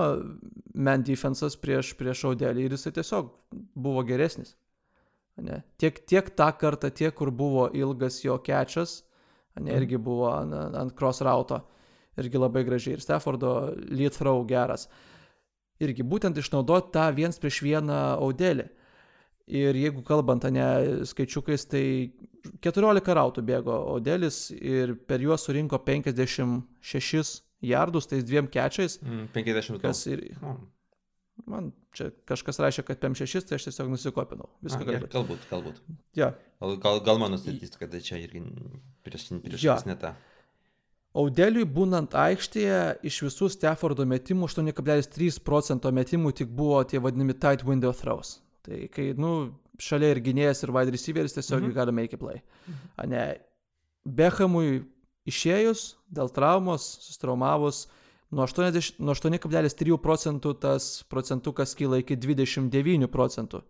[0.75, 3.32] man defensas prieš, prieš audelį ir jisai tiesiog
[3.73, 4.53] buvo geresnis.
[5.41, 5.61] Ne.
[5.82, 8.99] Tiek, tiek tą kartą, tiek kur buvo ilgas jo kečias,
[9.57, 11.63] ne, irgi buvo ant, ant cross rauto,
[12.19, 12.99] irgi labai gražiai.
[12.99, 13.55] Ir Staffordo
[13.89, 14.86] lead throw geras.
[15.82, 18.67] Irgi būtent išnaudoti tą viens prieš vieną audelį.
[19.52, 21.86] Ir jeigu kalbant, ne skaičiukais, tai
[22.64, 29.00] 14 rautų bėgo Odelis ir per juos surinko 56 jardus, tais dviem kečiais.
[29.02, 30.30] Mm, 50 kas ir...
[30.42, 30.62] Mm.
[31.50, 34.50] Man čia kažkas rašė, kad 56, tai aš tiesiog nusikopinau.
[34.62, 35.14] Viską galbūt.
[35.16, 35.80] Galbūt, galbūt.
[36.18, 36.34] Ja.
[36.62, 38.44] Gal, gal, gal mano statistika, tai čia irgi
[39.06, 39.80] prieš, prieš ja.
[39.89, 40.14] ne tą.
[41.18, 47.66] Audeliui būnant aikštėje iš visų Staffordo metimų 8,3 procento metimų tik buvo tie vadinami tight
[47.68, 48.38] window throws.
[48.66, 49.32] Tai kai, nu,
[49.82, 51.76] šalia ir gynėjas, ir wide receiveris tiesiog mhm.
[51.78, 52.43] gali make a play.
[52.68, 53.09] Mhm.
[53.12, 53.24] Ne,
[54.01, 54.82] Behamui
[55.30, 57.86] išėjus dėl traumos, sustraumavus,
[58.34, 63.62] nuo 8,3 procentų tas procentukas kyla iki 29 procentų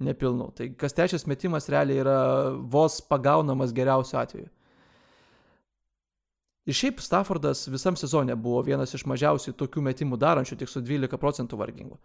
[0.00, 0.48] nepilnų.
[0.56, 2.18] Tai kas trečias metimas realiai yra
[2.54, 4.48] vos pagaunamas geriausiu atveju.
[6.68, 11.18] Ir šiaip Staffordas visam sezone buvo vienas iš mažiausiai tokių metimų darančių, tik su 12
[11.18, 11.96] procentų vargingu.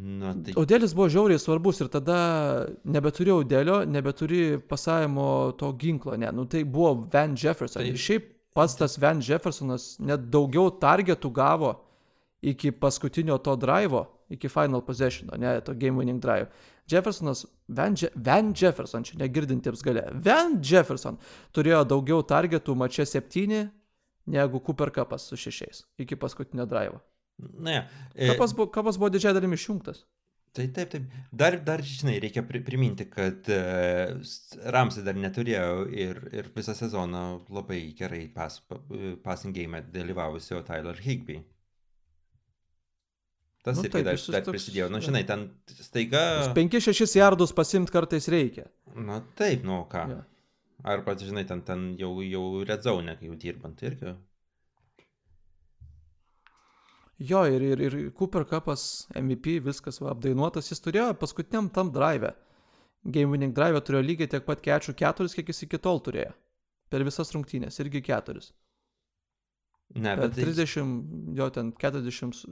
[0.00, 0.54] Na, tai...
[0.56, 2.16] Audelis buvo žiauriai svarbus ir tada
[2.88, 7.82] nebeturi Audelio, nebeturi pasavimo to ginklo, ne, nu tai buvo Van Jefferson.
[7.82, 7.90] Tai...
[7.90, 11.74] Ir šiaip pats tas Van Jeffersonas net daugiau targetų gavo
[12.40, 16.48] iki paskutinio to drivo, iki final possession, ne, to game winning drive.
[16.90, 21.20] Jeffersonas, Van, Je Van Jefferson, čia negirdintiems gale, Van Jefferson
[21.52, 23.68] turėjo daugiau targetų mače 7
[24.30, 27.02] negu Cooper Cupas su šešiais iki paskutinio drivo.
[27.58, 27.82] Ne.
[28.14, 30.04] e, Kapas buvo, kapas buvo didžiai dalimi išjungtas.
[30.50, 31.04] Tai taip, taip.
[31.30, 34.16] Dar, dar žinai, reikia pri- priminti, kad uh,
[34.74, 37.20] Ramsai dar neturėjo ir, ir visą sezoną
[37.54, 38.56] labai gerai pas,
[39.22, 41.38] passing game dalyvavusio Tyler Higby.
[43.62, 44.88] Tas Nu nu, irgi taip, dar, dar prisidėjo.
[44.90, 45.46] Na, žinai, ten
[45.84, 46.24] staiga...
[46.56, 48.66] 5-6 jardus pasimti kartais reikia.
[48.96, 50.06] Na taip, nu ką.
[50.14, 50.20] Jo.
[50.90, 54.16] Arba, žinai, ten, ten jau, jau red zone, kai jau dirbant irgi.
[57.20, 62.32] Jo, ir, ir, ir Cooper Cupas MVP, viskas va, apdainuotas, jis turėjo paskutiniam tam drive.
[63.04, 66.32] Game winning drive turėjo lygiai tiek pat kečių keturis, kiek jis iki tol turėjo.
[66.90, 68.50] Per visas rungtynės, irgi keturis.
[69.94, 72.42] Ne, Per bet tai, 30, jo ten 40,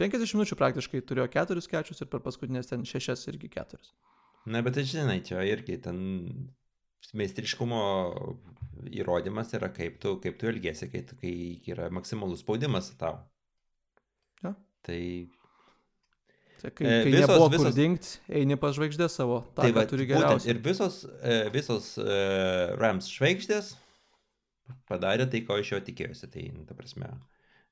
[0.00, 3.92] 50 minučių praktiškai turėjo keturis kečius ir per paskutinės ten šešias irgi keturis.
[4.46, 5.98] ne, bet tai žinai, čia irgi ten
[7.14, 7.80] meistriškumo
[8.96, 11.34] įrodymas yra, kaip tu, kaip tu elgesi, kai, kai
[11.74, 13.20] yra maksimalus spaudimas tau.
[14.86, 15.00] Tai
[16.56, 19.42] Tai kai, E, kai visos- nebuvo kur visos- dingt, eini pas žvaigždę savo.
[19.54, 20.54] Ta, tai va, turi būtent geriausiai.
[20.54, 23.74] ir visos, e, visos e, Rams žvaigždės
[24.88, 26.30] padarė tai, ko iš jo tikėjosi.
[26.32, 27.10] Tai, nu, ta prasme,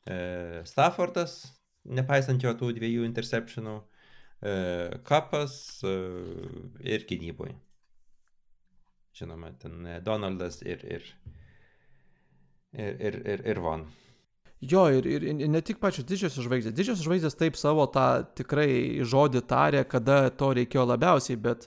[0.06, 1.38] e, Staffordas,
[1.86, 3.78] nepaisant jo tų dviejų interceptionų,
[4.44, 5.94] e, Kapas e,
[6.84, 7.54] ir gynybui.
[9.16, 11.04] Žinoma, ten Donaldas ir, ir,
[12.74, 13.86] ir, ir, ir, ir Von.
[14.64, 16.74] Jo, ir, ir, ir ne tik pačios didžiosios žvaigždės.
[16.76, 21.66] Didžiosios žvaigždės taip savo tą tikrai žodį tarė, kada to reikėjo labiausiai, bet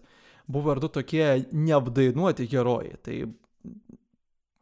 [0.50, 2.96] buvo ir du tokie neapdainuoti herojai.
[3.06, 3.18] Tai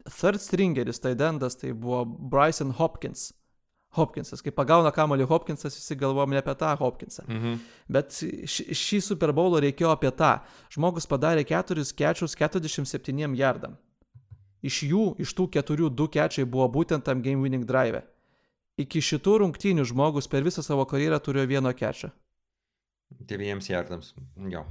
[0.09, 3.31] third stringeris, tai dendas, tai buvo Bryson Hopkins.
[3.95, 7.23] Hopkinsas, kai pagauna kamalį Hopkinsas, visi galvom ne apie tą Hopkinsą.
[7.29, 7.59] Mhm.
[7.87, 8.17] Bet
[8.51, 10.41] šį Super Bowlą reikėjo apie tą.
[10.75, 13.77] Žmogus padarė keturis kečius 47 jardam.
[14.65, 18.03] Iš jų, iš tų keturių, du kečiai buvo būtent tam game winning drive.
[18.81, 22.09] Iki šitų rungtynių žmogus per visą savo karjerą turėjo vieno kečią.
[23.23, 24.13] Deviems jardams.
[24.51, 24.65] Jo.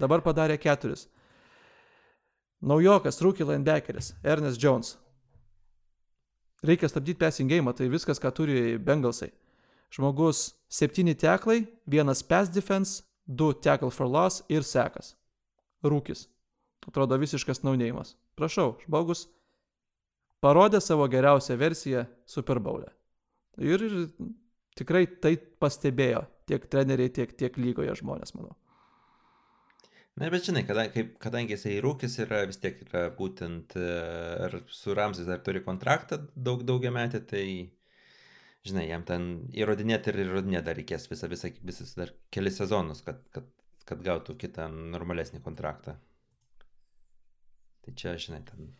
[0.00, 1.06] Dabar padarė keturis.
[2.60, 4.96] Naujokas, rookie linebackeris, Ernest Jones.
[6.62, 9.30] Reikia stabdyti game, tai viskas, ką turi Bengalsai.
[9.90, 15.16] Žmogus septyni teklai, vienas pass defense, du tackle for loss ir sekas.
[15.82, 16.28] Rūkis.
[16.86, 18.16] Atrodo visiškas naunėjimas.
[18.36, 19.28] Prašau, žmogus
[20.44, 22.90] parodė savo geriausią versiją Super Bowl'e.
[23.60, 23.84] Ir,
[24.78, 28.56] tikrai tai pastebėjo tiek treneriai, tiek, tiek lygoje žmonės, manau.
[30.18, 33.92] Na, bet žinai, kada, kaip, kadangi jisai rūkis yra, vis tiek yra būtent, e,
[34.48, 37.44] ar su Ramsis dar turi kontraktą daug daugiametį, tai,
[38.66, 43.22] žinai, jam ten įrodinėti ir įrodinėti dar reikės visą, visą, visas dar kelias sezonus, kad,
[43.32, 43.48] kad,
[43.88, 45.96] kad gautų kitą normalesnį kontraktą.
[47.86, 48.74] Tai čia, žinai, ten,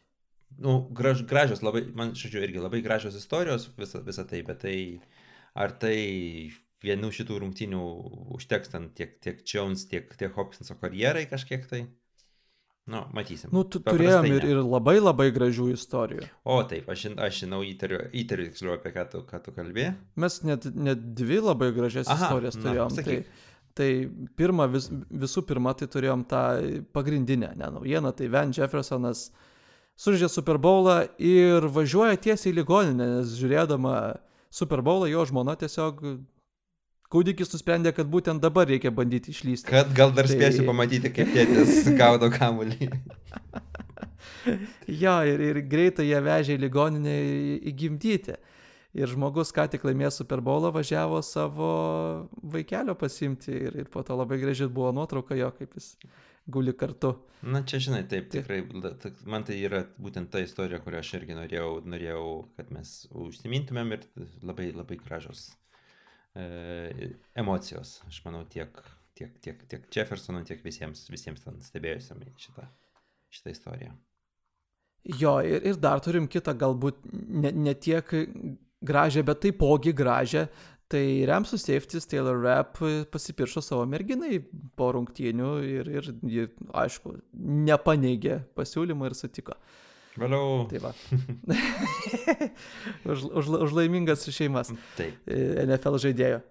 [0.59, 4.77] nu, graž, gražios labai, man, žodžiu, irgi labai gražios istorijos, visa, visa tai, bet tai,
[5.55, 5.97] ar tai
[6.85, 7.87] vienų šitų rungtynių
[8.37, 11.85] užteks ten tiek, tiek Jones, tiek, tiek Hopkinso karjerai kažkiek tai.
[12.91, 13.53] Nu, matysim.
[13.55, 16.25] Nu, tu, turėjom ir, ir labai labai gražių istorijų.
[16.49, 19.93] O taip, aš, aš žinau, įtariu, įtariu tiksliau apie ką tu, ką tu kalbė.
[20.19, 22.97] Mes net, net dvi labai gražias Aha, istorijas na, turėjom.
[22.97, 23.45] tai, sakyk.
[23.79, 23.91] tai
[24.41, 26.43] pirma, vis, visų pirma, tai turėjom tą
[26.97, 29.29] pagrindinę ne, naujieną, tai Van Jeffersonas
[30.01, 33.95] sužaidė Super Bowlą ir važiuoja tiesiai į ligoninę, nes žiūrėdama
[34.51, 36.01] Super Bowlą jo žmona tiesiog
[37.11, 39.69] kūdikis nusprendė, kad būtent dabar reikia bandyti išlysti.
[39.71, 42.91] Kad gal dar Tai- spėsiu pamatyti, kaip tėtis gaudo kamuolį.
[44.89, 47.13] Jo, ir, ir greitai ją vežė į ligoninę
[47.71, 48.37] įgimdyti.
[48.97, 51.69] Ir žmogus, ką tik laimėjo Super Bowlą, važiavo savo
[52.55, 55.93] vaikelio pasimti ir, ir po to labai gražiai buvo nuotrauka jo, kaip jis
[56.47, 57.15] guli kartu.
[57.43, 58.61] Na čia, žinai, taip, tikrai,
[59.29, 62.25] man tai yra būtent ta istorija, kurią aš irgi norėjau, norėjau
[62.57, 64.07] kad mes užsimintumėm ir
[64.45, 65.47] labai, labai gražios
[66.35, 68.83] e, emocijos, aš manau, tiek,
[69.17, 72.69] tiek, tiek, tiek Jeffersonui, tiek visiems, visiems ten stebėjusiam šitą,
[73.33, 73.97] šitą istoriją.
[75.21, 78.11] Jo, ir, ir dar turim kitą galbūt ne, ne tiek
[78.85, 80.45] gražią, bet taipogi gražią.
[80.91, 82.81] Tai Remsų safetis Taylor Rapp
[83.15, 84.41] pasipiršo savo merginai
[84.79, 87.15] po rungtynių ir, ir ji, aišku,
[87.71, 89.55] nepaneigė pasiūlymą ir sutiko.
[90.19, 90.65] Vėliau.
[90.71, 90.91] Tai va.
[93.13, 95.15] už, už, už laimingas šeimas Taip.
[95.31, 96.43] e, NFL žaidėjo.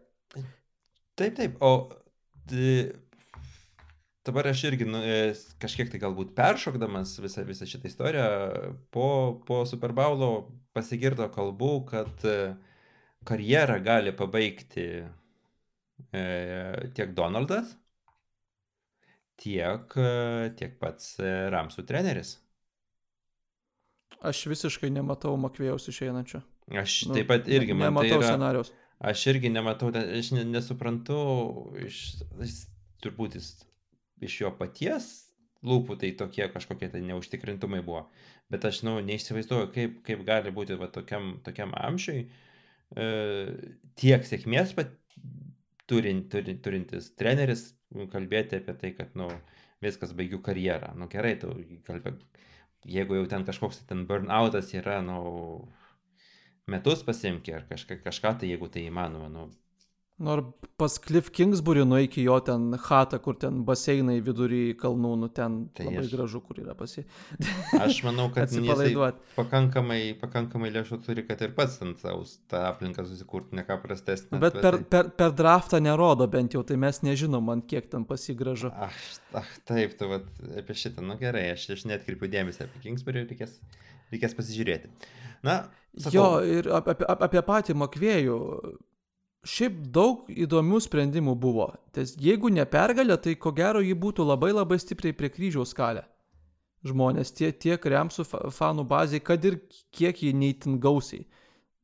[1.20, 1.60] Taip, taip.
[1.60, 1.90] O
[2.48, 2.94] d-
[4.24, 8.32] dabar aš irgi nu, e, kažkiek tai galbūt peršokdamas visą, visą šitą istoriją,
[8.96, 9.10] po,
[9.44, 10.32] po Super Bowlo
[10.72, 12.54] pasigirdo kalbų, kad e,
[13.30, 14.86] karjerą gali pabaigti
[16.14, 16.24] e,
[16.98, 17.76] tiek Donaldas,
[19.40, 22.36] tiek, e, tiek pats e, Ramsų treneris.
[24.26, 26.42] Aš visiškai nematau Makvėjaus išeinančio.
[26.76, 28.74] Aš Nu, taip pat irgi man tai nematau yra, scenarius.
[29.00, 31.22] aš irgi nematau, aš ne, nesuprantu,
[31.86, 32.02] iš,
[32.42, 32.60] jis,
[33.04, 33.54] turbūt jis
[34.28, 35.08] iš jo paties
[35.66, 38.06] lūpų tai tokie kažkokie tai neužtikrintumai buvo.
[38.52, 42.30] Bet aš, nu, neįsivaizduoju, kaip, kaip gali būti va, tokiam, tokiam amžiui e,
[44.00, 44.94] tiek sėkmės pat,
[45.90, 47.72] turin, turin, turintis treneris
[48.14, 49.30] kalbėti apie tai, kad, nu,
[49.84, 50.94] viskas baigiu karjerą.
[51.00, 51.54] Nu, gerai, tu
[51.88, 52.16] kalbė,
[52.90, 55.20] jeigu jau ten kažkoks ten burnoutas yra, nu,
[56.70, 59.48] metus pasimki ar kažką, kažką tai, jeigu tai įmanoma, nu,
[60.20, 60.42] Nor
[60.76, 65.70] pas Cliff Kingsbury nueik į jo ten chatą, kur ten baseinai vidury kalnų, nu ten
[65.78, 67.06] Tai labai aš- gražu, kur yra pasi.
[67.80, 69.16] Aš manau, kad Atsipalaiduot.
[69.38, 74.34] pakankamai, pakankamai lėšų turi, kad ir pats ant savo tą aplinką susikurti, ne ką prastesnė.
[74.36, 77.88] Nu, Bet per, tai- per, per draftą nerodo bent jau, tai mes nežinom, man kiek
[77.90, 78.74] ten pasigražu.
[78.76, 79.00] Ach,
[79.34, 83.56] ach, taip, tu vat, apie šitą, nu gerai, aš, aš netkreipiu dėmesį apie Kingsbury, reikės,
[84.12, 84.92] reikės pasižiūrėti.
[85.44, 88.40] Na, sakau, Jo, ir ap- apie, ap- apie patį Makvėjų.
[89.48, 91.70] Šiaip daug įdomių sprendimų buvo.
[91.96, 96.04] Ties, jeigu ne pergalė, tai ko gero jį būtų labai labai stipriai prie kryžiaus kalę.
[96.84, 99.58] Žmonės tie, tiek remsų fa- fanų baziai, kad ir
[99.96, 101.26] kiek jį neįtin gausiai,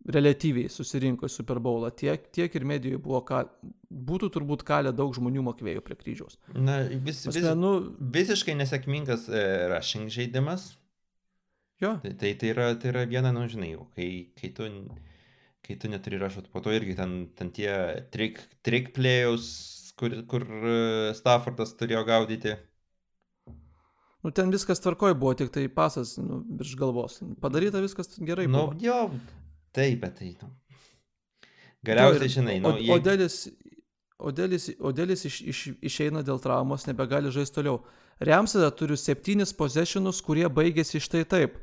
[0.08, 3.42] relatyviai susirinko į Super Bowlą, tiek, tiek ir medijoje buvo, ką,
[3.90, 6.38] būtų turbūt kalę daug žmonių Makvėjų prie kryžiaus.
[6.54, 9.42] na, vis, vis, Pasme, nu, visiškai nesėkmingas e,
[9.72, 10.76] rushing žaidimas.
[11.82, 14.70] jo, Tai, tai, tai, yra, tai yra viena, nu, žinai, kai, kai tu,
[15.66, 17.72] kai tu neturi rašot, po to irgi ten, ten tie
[18.14, 19.48] trick, trick playus,
[19.98, 20.78] kur, kur e,
[21.18, 22.56] Staffordas turėjo gaudyti.
[24.26, 27.20] nu ten viskas tvarkoj buvo, tik tai pasas nu, virš galvos.
[27.42, 28.48] Padaryta viskas gerai.
[28.48, 28.80] Nu, buvo.
[28.82, 29.10] jo,
[29.74, 30.54] taip, bet tai, nu.
[31.86, 33.36] Galiausiai, žinai, nu, o, jeigu- Odelis,
[34.18, 37.84] Odelis, Odelis iš, iš, išeina dėl traumos, nebegali žaisti toliau.
[38.20, 41.58] Remsada turi septynis possessionus, kurie baigėsi štai taip.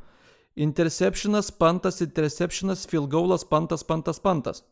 [0.56, 4.62] Interceptionas, pantas, interceptionas, field goalas, pantas, pantas, pantas.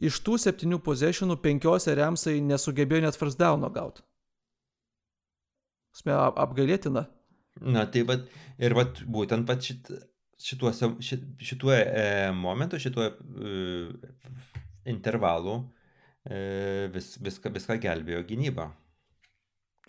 [0.00, 4.02] Iš tų septynių possessionų penkiose remsai nesugebėjo net first downo gauti.
[5.94, 7.04] Sme ap- apgailėtina.
[7.60, 8.24] Na, tai vat,
[8.58, 9.92] ir vat, būtent pat šit,
[10.42, 13.52] šituose, šit, šituo e, momentu, šituo e,
[14.90, 15.60] intervalu
[16.26, 18.72] e, vis, viską, viską gelbėjo gynyba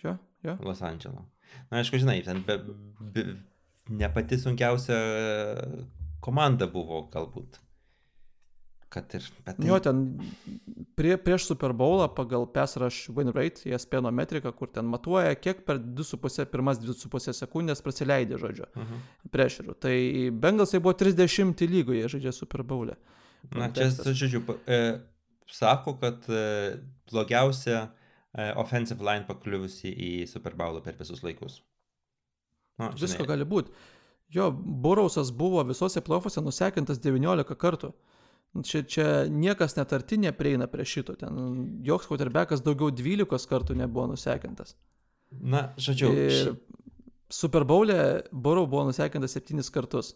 [0.00, 0.56] Čia, jo.
[0.60, 1.24] Los Andželo.
[1.70, 2.58] Na, aišku, žinai, ten be,
[3.00, 3.24] be,
[3.88, 4.96] ne pati sunkiausia
[6.24, 7.60] komanda buvo galbūt.
[8.88, 10.04] Kad ir, bet tai, Jo, ten
[10.96, 15.64] prie, prieš Super Bowlą pagal pass rush win rate, ESPN metriką, kur ten matuoja, kiek
[15.66, 19.02] per 2,5, pirmas 2,5 sekundės prasileidė žodžio Mhm.
[19.34, 19.74] priešerių.
[19.82, 19.94] Tai
[20.46, 22.96] Bengalsai buvo 30 lygoje žaidžia Super Bowl'e.
[23.54, 25.00] Na, čia, žodžiu, e,
[25.50, 26.78] sako, kad e,
[27.10, 27.90] blogiausia
[28.34, 31.60] e, offensive line pakliuvusi į Super Bowlą per visus laikus.
[32.78, 33.72] Na, Visko gali būti.
[34.34, 37.92] Jo, Burausas buvo visose plofuose nusekintas 19 kartų.
[38.64, 41.14] Čia, čia niekas net arti neprieina prie šito.
[41.20, 41.34] Ten
[41.84, 44.74] joks quarterbackas daugiau 12 kartų nebuvo nusekintas.
[45.30, 46.54] Na, žodžiu, Ir
[47.28, 50.14] Super Bowl'e Burrow buvo nusekintas septynis kartus.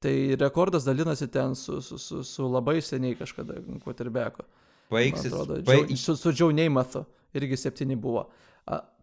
[0.00, 4.46] Tai rekordas dalinasi ten su, su, su, su labai seniai kažkada quarterbacko.
[4.90, 5.32] Baigsis.
[5.32, 5.90] atrodo, Baig...
[5.90, 7.04] Joe- su, su Joe Neimathu
[7.36, 8.26] irgi septyni buvo.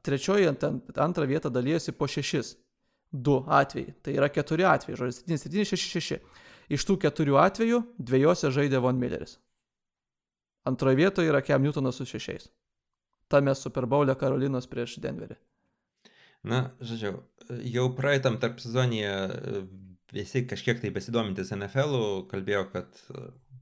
[0.08, 0.64] Trečioji ant
[0.96, 2.56] antrą vietą dalyjosi po šešis.
[3.12, 3.96] Du atvejai.
[4.04, 5.00] Tai yra keturi atvejai.
[5.00, 6.20] Žodžiu, 7, 7, 6, 6.
[6.76, 9.38] Iš tų keturių atvejų dviejose žaidė Von Milleris.
[10.68, 12.50] Antroje vietoje yra Cam Newtonas su šešiais.
[13.32, 15.38] Tame Super Bowl'e Karolinos prieš Denverį.
[16.48, 17.18] Na, žodžiu,
[17.68, 19.14] jau praeitam tarp sezonėje
[20.16, 23.02] visi kažkiek tai besidomintis NFL kalbėjo, kad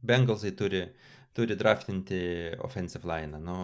[0.06, 0.84] Bengalsai turi,
[1.38, 2.20] turi draftinti
[2.66, 3.40] offensive line.
[3.42, 3.58] Nu,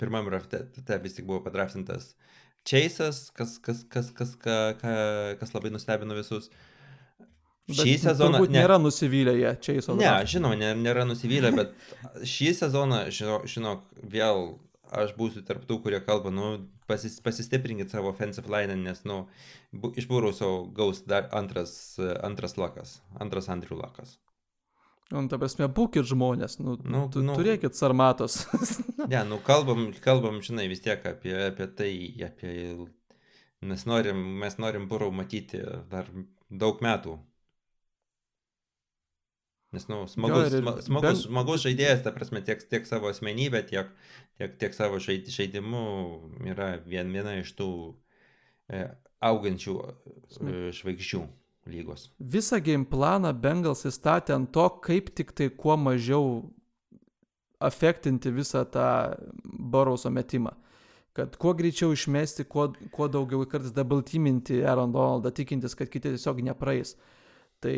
[0.00, 2.14] pirmam drafte te vis tik buvo padraftintas
[2.64, 4.92] Chase'as, kas, kas, kas, kas, ka, ka,
[5.40, 6.46] kas labai nustebino visus.
[7.66, 8.38] Šį sezoną...
[8.38, 9.50] Turbūt nėra nusivylę jie
[9.82, 9.96] savo.
[9.98, 11.74] Ne, žinoma, nė- nėra nusivylę, bet
[12.26, 13.82] šį sezoną, žino- žinok,
[14.14, 14.44] vėl
[14.92, 16.48] aš būsiu tarptų, kurie kalba, nu,
[16.90, 19.24] pasis, pasistiprinkit savo offensive line, nes, nu,
[19.72, 24.18] bu, iš Būrauso gaus dar antras, antras lakas, antras Andrių lakas.
[25.12, 27.34] Nu, ta prasme, būkit žmonės, nu, Nu, tu, nu.
[27.36, 28.46] turėkit sarmatos.
[29.12, 31.90] Ne, nu, kalbam, kalbam, žinai, vis tiek apie, apie tai,
[32.28, 32.52] apie...
[33.62, 35.60] Mes norim, mes norim Būrau matyti
[35.90, 36.08] dar
[36.50, 37.18] daug metų.
[39.72, 43.62] Nes, nu, smagus, ir sma, smagus, bent- smagus žaidėjas, ta prasme, tiek, tiek savo asmenybę,
[43.70, 43.92] tiek,
[44.40, 45.84] tiek, tiek savo žaid- žaidimu
[46.52, 47.68] yra vien, viena iš tų
[48.68, 48.82] e,
[49.24, 51.22] augančių e, žvaigždžių
[51.66, 52.08] lygos.
[52.18, 56.42] Visą game planą Bengals įstatė ant to, kaip tik tai kuo mažiau
[57.62, 58.88] afektinti visą tą
[59.44, 60.56] Borauso metimą.
[61.12, 66.08] kad kuo greičiau išmesti, kuo, kuo daugiau kartais double teaminti Aaron Donaldą, tikintis, kad kiti
[66.08, 66.94] tiesiog nepraeis.
[67.60, 67.74] Tai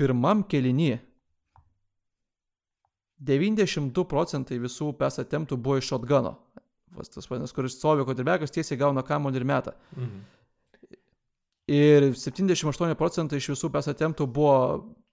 [0.00, 0.96] pirmam kelinį
[3.22, 6.34] 92 procentai visų pes attemptų buvo iš shotguno.
[6.96, 9.76] Vas tas vadinasi, kuris stovi kotirbekas tiesiai gauna kamuolį ir metą.
[9.96, 10.24] Mhm.
[11.66, 14.58] Ir 78 procentai iš visų pes attemptų buvo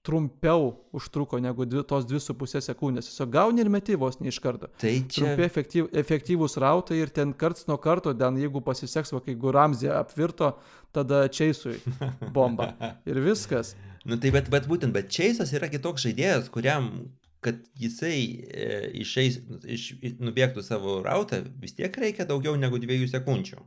[0.04, 3.08] trumpiau užtruko negu dvi, tos 2,5 sekundės.
[3.08, 4.68] Tiesiog gauni ir meti vos ne iš karto.
[4.82, 5.24] Tai čia.
[5.24, 9.94] Trumpi efektyv, efektyvūs rautai ir ten karts nuo karto, ten jeigu pasiseks, va, kai Guramzė
[9.96, 10.52] apvirto,
[10.94, 11.80] tada Čeisui
[12.36, 12.74] bomba.
[13.10, 13.74] Ir viskas.
[14.04, 16.92] Nu tai bet, bet būtent, bet Čeisas yra kitoks žaidėjas, kuriam,
[17.44, 18.68] kad jisai e,
[19.04, 19.88] išeis, iš,
[20.20, 23.64] nubėgtų savo rautą, vis tiek reikia daugiau negu dviejų sekundžių.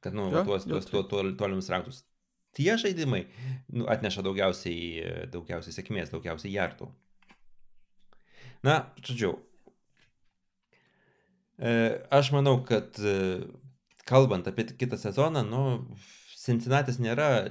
[0.00, 2.02] Kad, nu, Jo, tuos, tuos, tuos, tuos tolimus rautus.
[2.56, 3.26] Tie žaidimai
[3.70, 6.88] nu, atneša daugiausiai, daugiausiai sėkmės, daugiausiai jartų.
[8.66, 9.36] Na, žodžiu.
[11.60, 13.44] E, aš manau, kad e,
[14.08, 15.62] kalbant apie kitą sezoną, nu,
[16.40, 17.50] Cincinnati nėra e,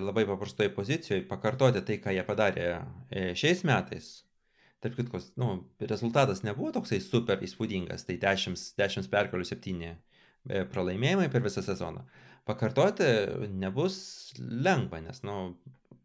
[0.00, 2.68] labai paprastoje pozicijoje pakartoti tai, ką jie padarė
[3.36, 4.06] šiais metais.
[4.80, 5.50] Tarp kitko, nu,
[5.84, 9.90] rezultatas nebuvo toksai super įspūdingas, tai 10, 10 perkelių 7
[10.48, 12.04] pralaimėjimai per visą sezoną.
[12.48, 13.06] Pakartoti
[13.60, 13.98] nebus
[14.38, 15.36] lengva, nes, nu,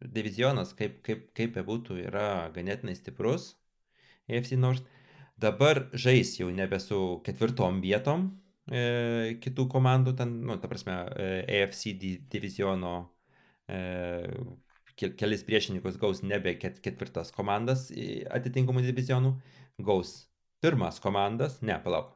[0.01, 3.53] divizionas, kaip, kaip, kaip bebūtų, yra ganėtinai stiprus,
[4.29, 4.85] AFC North.
[5.41, 8.29] Dabar žais jau nebe su ketvirtom vietom
[8.71, 12.93] e, kitų komandų, ten, nu, ta prasme, e, AFC di diviziono
[13.67, 13.81] e,
[14.95, 19.33] kelis priešininkus gaus nebe ket, ketvirtas komandas atitinkamų divizionų,
[19.83, 20.21] gaus
[20.63, 22.14] pirmas komandas, ne, palauk.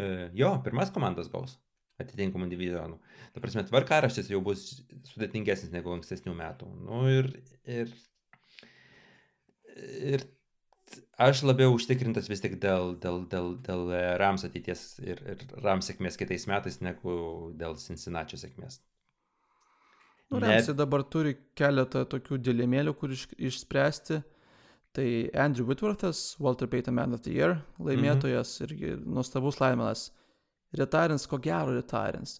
[0.00, 1.58] E, jo, pirmas komandas gaus
[2.00, 2.98] atitinkamų divizionų.
[3.34, 4.64] Ta prasme, tvarkaraštis jau bus
[5.12, 6.68] sudėtingesnis negu ankstesnių metų.
[6.86, 7.28] Nu ir,
[7.68, 7.92] ir,
[10.14, 10.24] ir
[11.20, 13.92] aš labiau užtikrintas vis tik dėl, dėl, dėl, dėl
[14.22, 17.12] Rams ateities ir, ir Rams sėkmės kitais metais negu
[17.60, 18.80] dėl Cincinnati sėkmės.
[20.30, 24.20] Nu, Ramsai dabar turi keletą tokių dilemėlių, kur iš, išspręsti.
[24.96, 28.66] Tai Andrew Whitworthas, Walter Payton Man of the Year laimėtojas mhm.
[28.66, 30.08] irgi nuostabus laimėlas.
[30.76, 32.38] Retarins, ko gero retarins.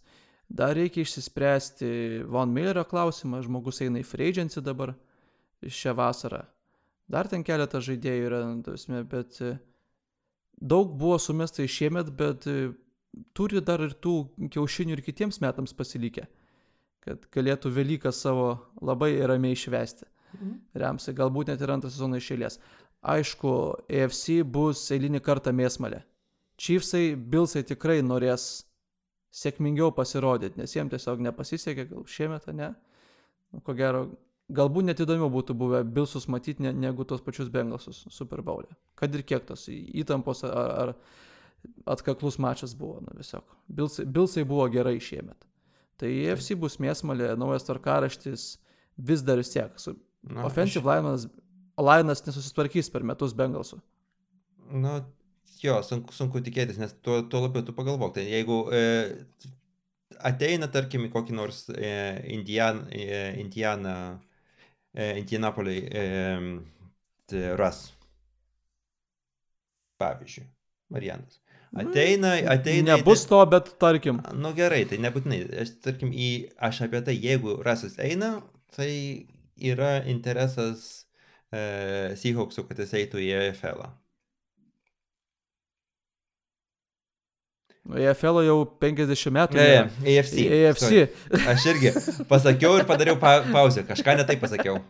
[0.51, 4.97] Dar reikia išsispręsti Von Millerio klausimą, žmogus eina į free agency dabar
[5.63, 6.43] šią vasarą.
[7.11, 9.57] Dar ten keletą žaidėjų yra, tasme, bet e,
[10.59, 12.71] daug buvo sumesta į šiemet, bet e,
[13.35, 14.15] turi dar ir tų
[14.55, 16.27] kiaušinių ir kitiems metams pasilikę,
[17.07, 20.07] kad galėtų Velyką savo labai ramiai išvesti.
[20.35, 20.55] Mhm.
[20.83, 22.59] Remsi, galbūt net ir antrą sezoną išėlės.
[23.01, 23.53] Aišku,
[23.89, 26.03] AFC bus eilinį kartą mėsmalė.
[26.61, 28.67] Chiefsai, Billsai tikrai norės
[29.33, 32.75] sėkmingiau pasirodyti, nes jiems tiesiog nepasisekė, gal šiemet, ne?
[33.55, 34.03] Nu, ko gero,
[34.53, 38.77] galbūt net įdomiau būtų buvę Billsus matyti ne, negu tos pačius Bengalsus Super Bowl'e.
[38.99, 43.57] Kad ir kiek tos įtampos ar, ar atkaklus mačas buvo, nu tiesiog.
[43.69, 45.49] Billsai, Billsai buvo gerai šiemet.
[46.01, 48.47] Tai EFC bus mėsmalė, naujas tvarkaraštis,
[48.97, 49.73] vis dar vis tiek.
[50.23, 50.91] Na, offensive aš...
[50.91, 51.27] line'as,
[51.81, 53.81] line'as nesusitvarkys per metus Bengalsų.
[54.71, 54.99] Nu,
[55.63, 58.15] jo, sunku, sunku tikėtis, nes tuo, tuo labiau tu pagalvok.
[58.19, 58.83] Tai jeigu e,
[60.27, 61.93] ateina, tarkim, į kokį nors e,
[62.37, 63.97] Indian, e, Indianą,
[64.95, 66.05] e, Indianapolį e,
[67.31, 67.87] tai Ras,
[70.01, 70.47] pavyzdžiui,
[70.93, 71.41] variantas.
[71.71, 72.97] Ateina, ateina.
[72.97, 74.19] Nebus to, bet tarkim.
[74.35, 75.45] Nu gerai, tai nebūtinai.
[75.63, 78.41] Aš, tarkim, į, aš apie tai, jeigu Rasas eina,
[78.75, 78.91] tai
[79.61, 81.07] yra interesas
[81.53, 83.81] e, Seahawksų, kad jis eitų į EFL.
[83.85, 83.91] -ą.
[87.91, 89.55] EFL jau 50 metų.
[89.59, 89.65] Ne,
[90.05, 90.37] AFC.
[90.47, 90.85] AFC.
[90.85, 91.05] Sorry.
[91.51, 91.91] Aš irgi
[92.29, 93.81] pasakiau ir padariau pa pauzę.
[93.89, 94.77] Kažką netai pasakiau.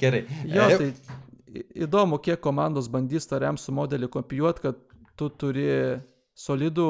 [0.00, 0.22] Gerai.
[0.48, 0.88] Jo, tai
[1.84, 4.76] įdomu, kiek komandos bandys tą remsų modelį kopijuoti, kad
[5.18, 5.66] tu turi
[6.38, 6.88] solidų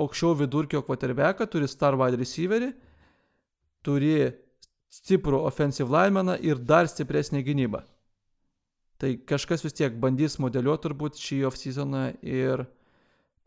[0.00, 2.72] aukščiau vidurkio quarterbacką, turi star wide receiverį,
[3.86, 4.32] turi
[4.90, 7.84] stiprų offensive linemeną ir dar stipresnį gynybą.
[9.00, 12.66] Tai kažkas vis tiek bandys modeliuoti turbūt šį off-seasoną ir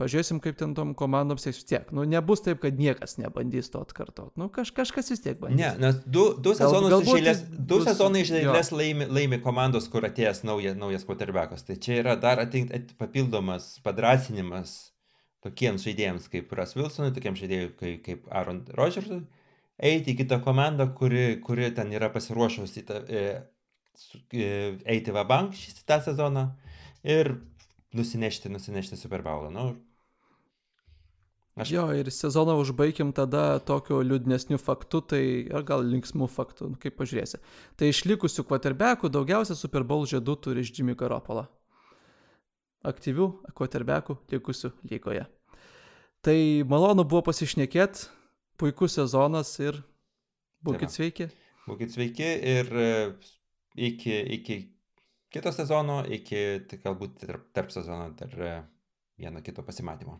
[0.01, 1.91] pažiūrėsim, kaip ten tom komandom seks vis tiek.
[1.93, 4.33] Nu, nebus taip, kad niekas nebandys to atkartoti.
[4.39, 5.59] Nu, kaž, kažkas vis tiek bandys.
[5.59, 9.39] Ne, nes du, du sezonus Gal, iš eilės, du bus, sezonai iš eilės laimi, laimi
[9.43, 11.67] komandos, kur atėjęs nauja, naujas quarterbackas.
[11.67, 14.73] Tai čia yra dar atink, at, papildomas padrasinimas
[15.45, 19.21] tokiems žaidėjams kaip Russ Wilsonui, tokiems žaidėjams kaip, kaip Aaron Rodgersui,
[19.79, 23.25] eiti į kitą komandą, kuri, kuri ten yra pasiruošusi ta, e,
[24.33, 26.47] E, eiti va bank šitą sezoną
[27.05, 27.35] ir
[27.93, 29.51] nusinešti, nusinešti Super Bowlą.
[29.53, 29.73] Nu,
[31.53, 31.69] Aš...
[31.69, 35.21] Jo, ir sezoną užbaigim tada tokiu liūdnesniu faktu, tai
[35.53, 37.37] ar gal linksmų faktų, nu, kaip pažiūrėsi.
[37.77, 41.45] Tai išlikusių quarterbackų daugiausia Super Bowl žiedų turi iš Jimmy Garoppolo.
[42.83, 45.27] aktyvių koterbekų likusių lygoje.
[46.25, 48.09] Tai malonu buvo pasišnekėti,
[48.59, 49.79] puikus sezonas ir
[50.63, 51.29] būkite Tai sveiki.
[51.67, 52.91] Būkit sveiki ir e,
[53.75, 54.57] iki, iki
[55.33, 56.43] kito sezono, iki
[56.83, 58.53] galbūt tarp, tarp sezono dar e,
[59.19, 60.19] vieno kito pasimatymo.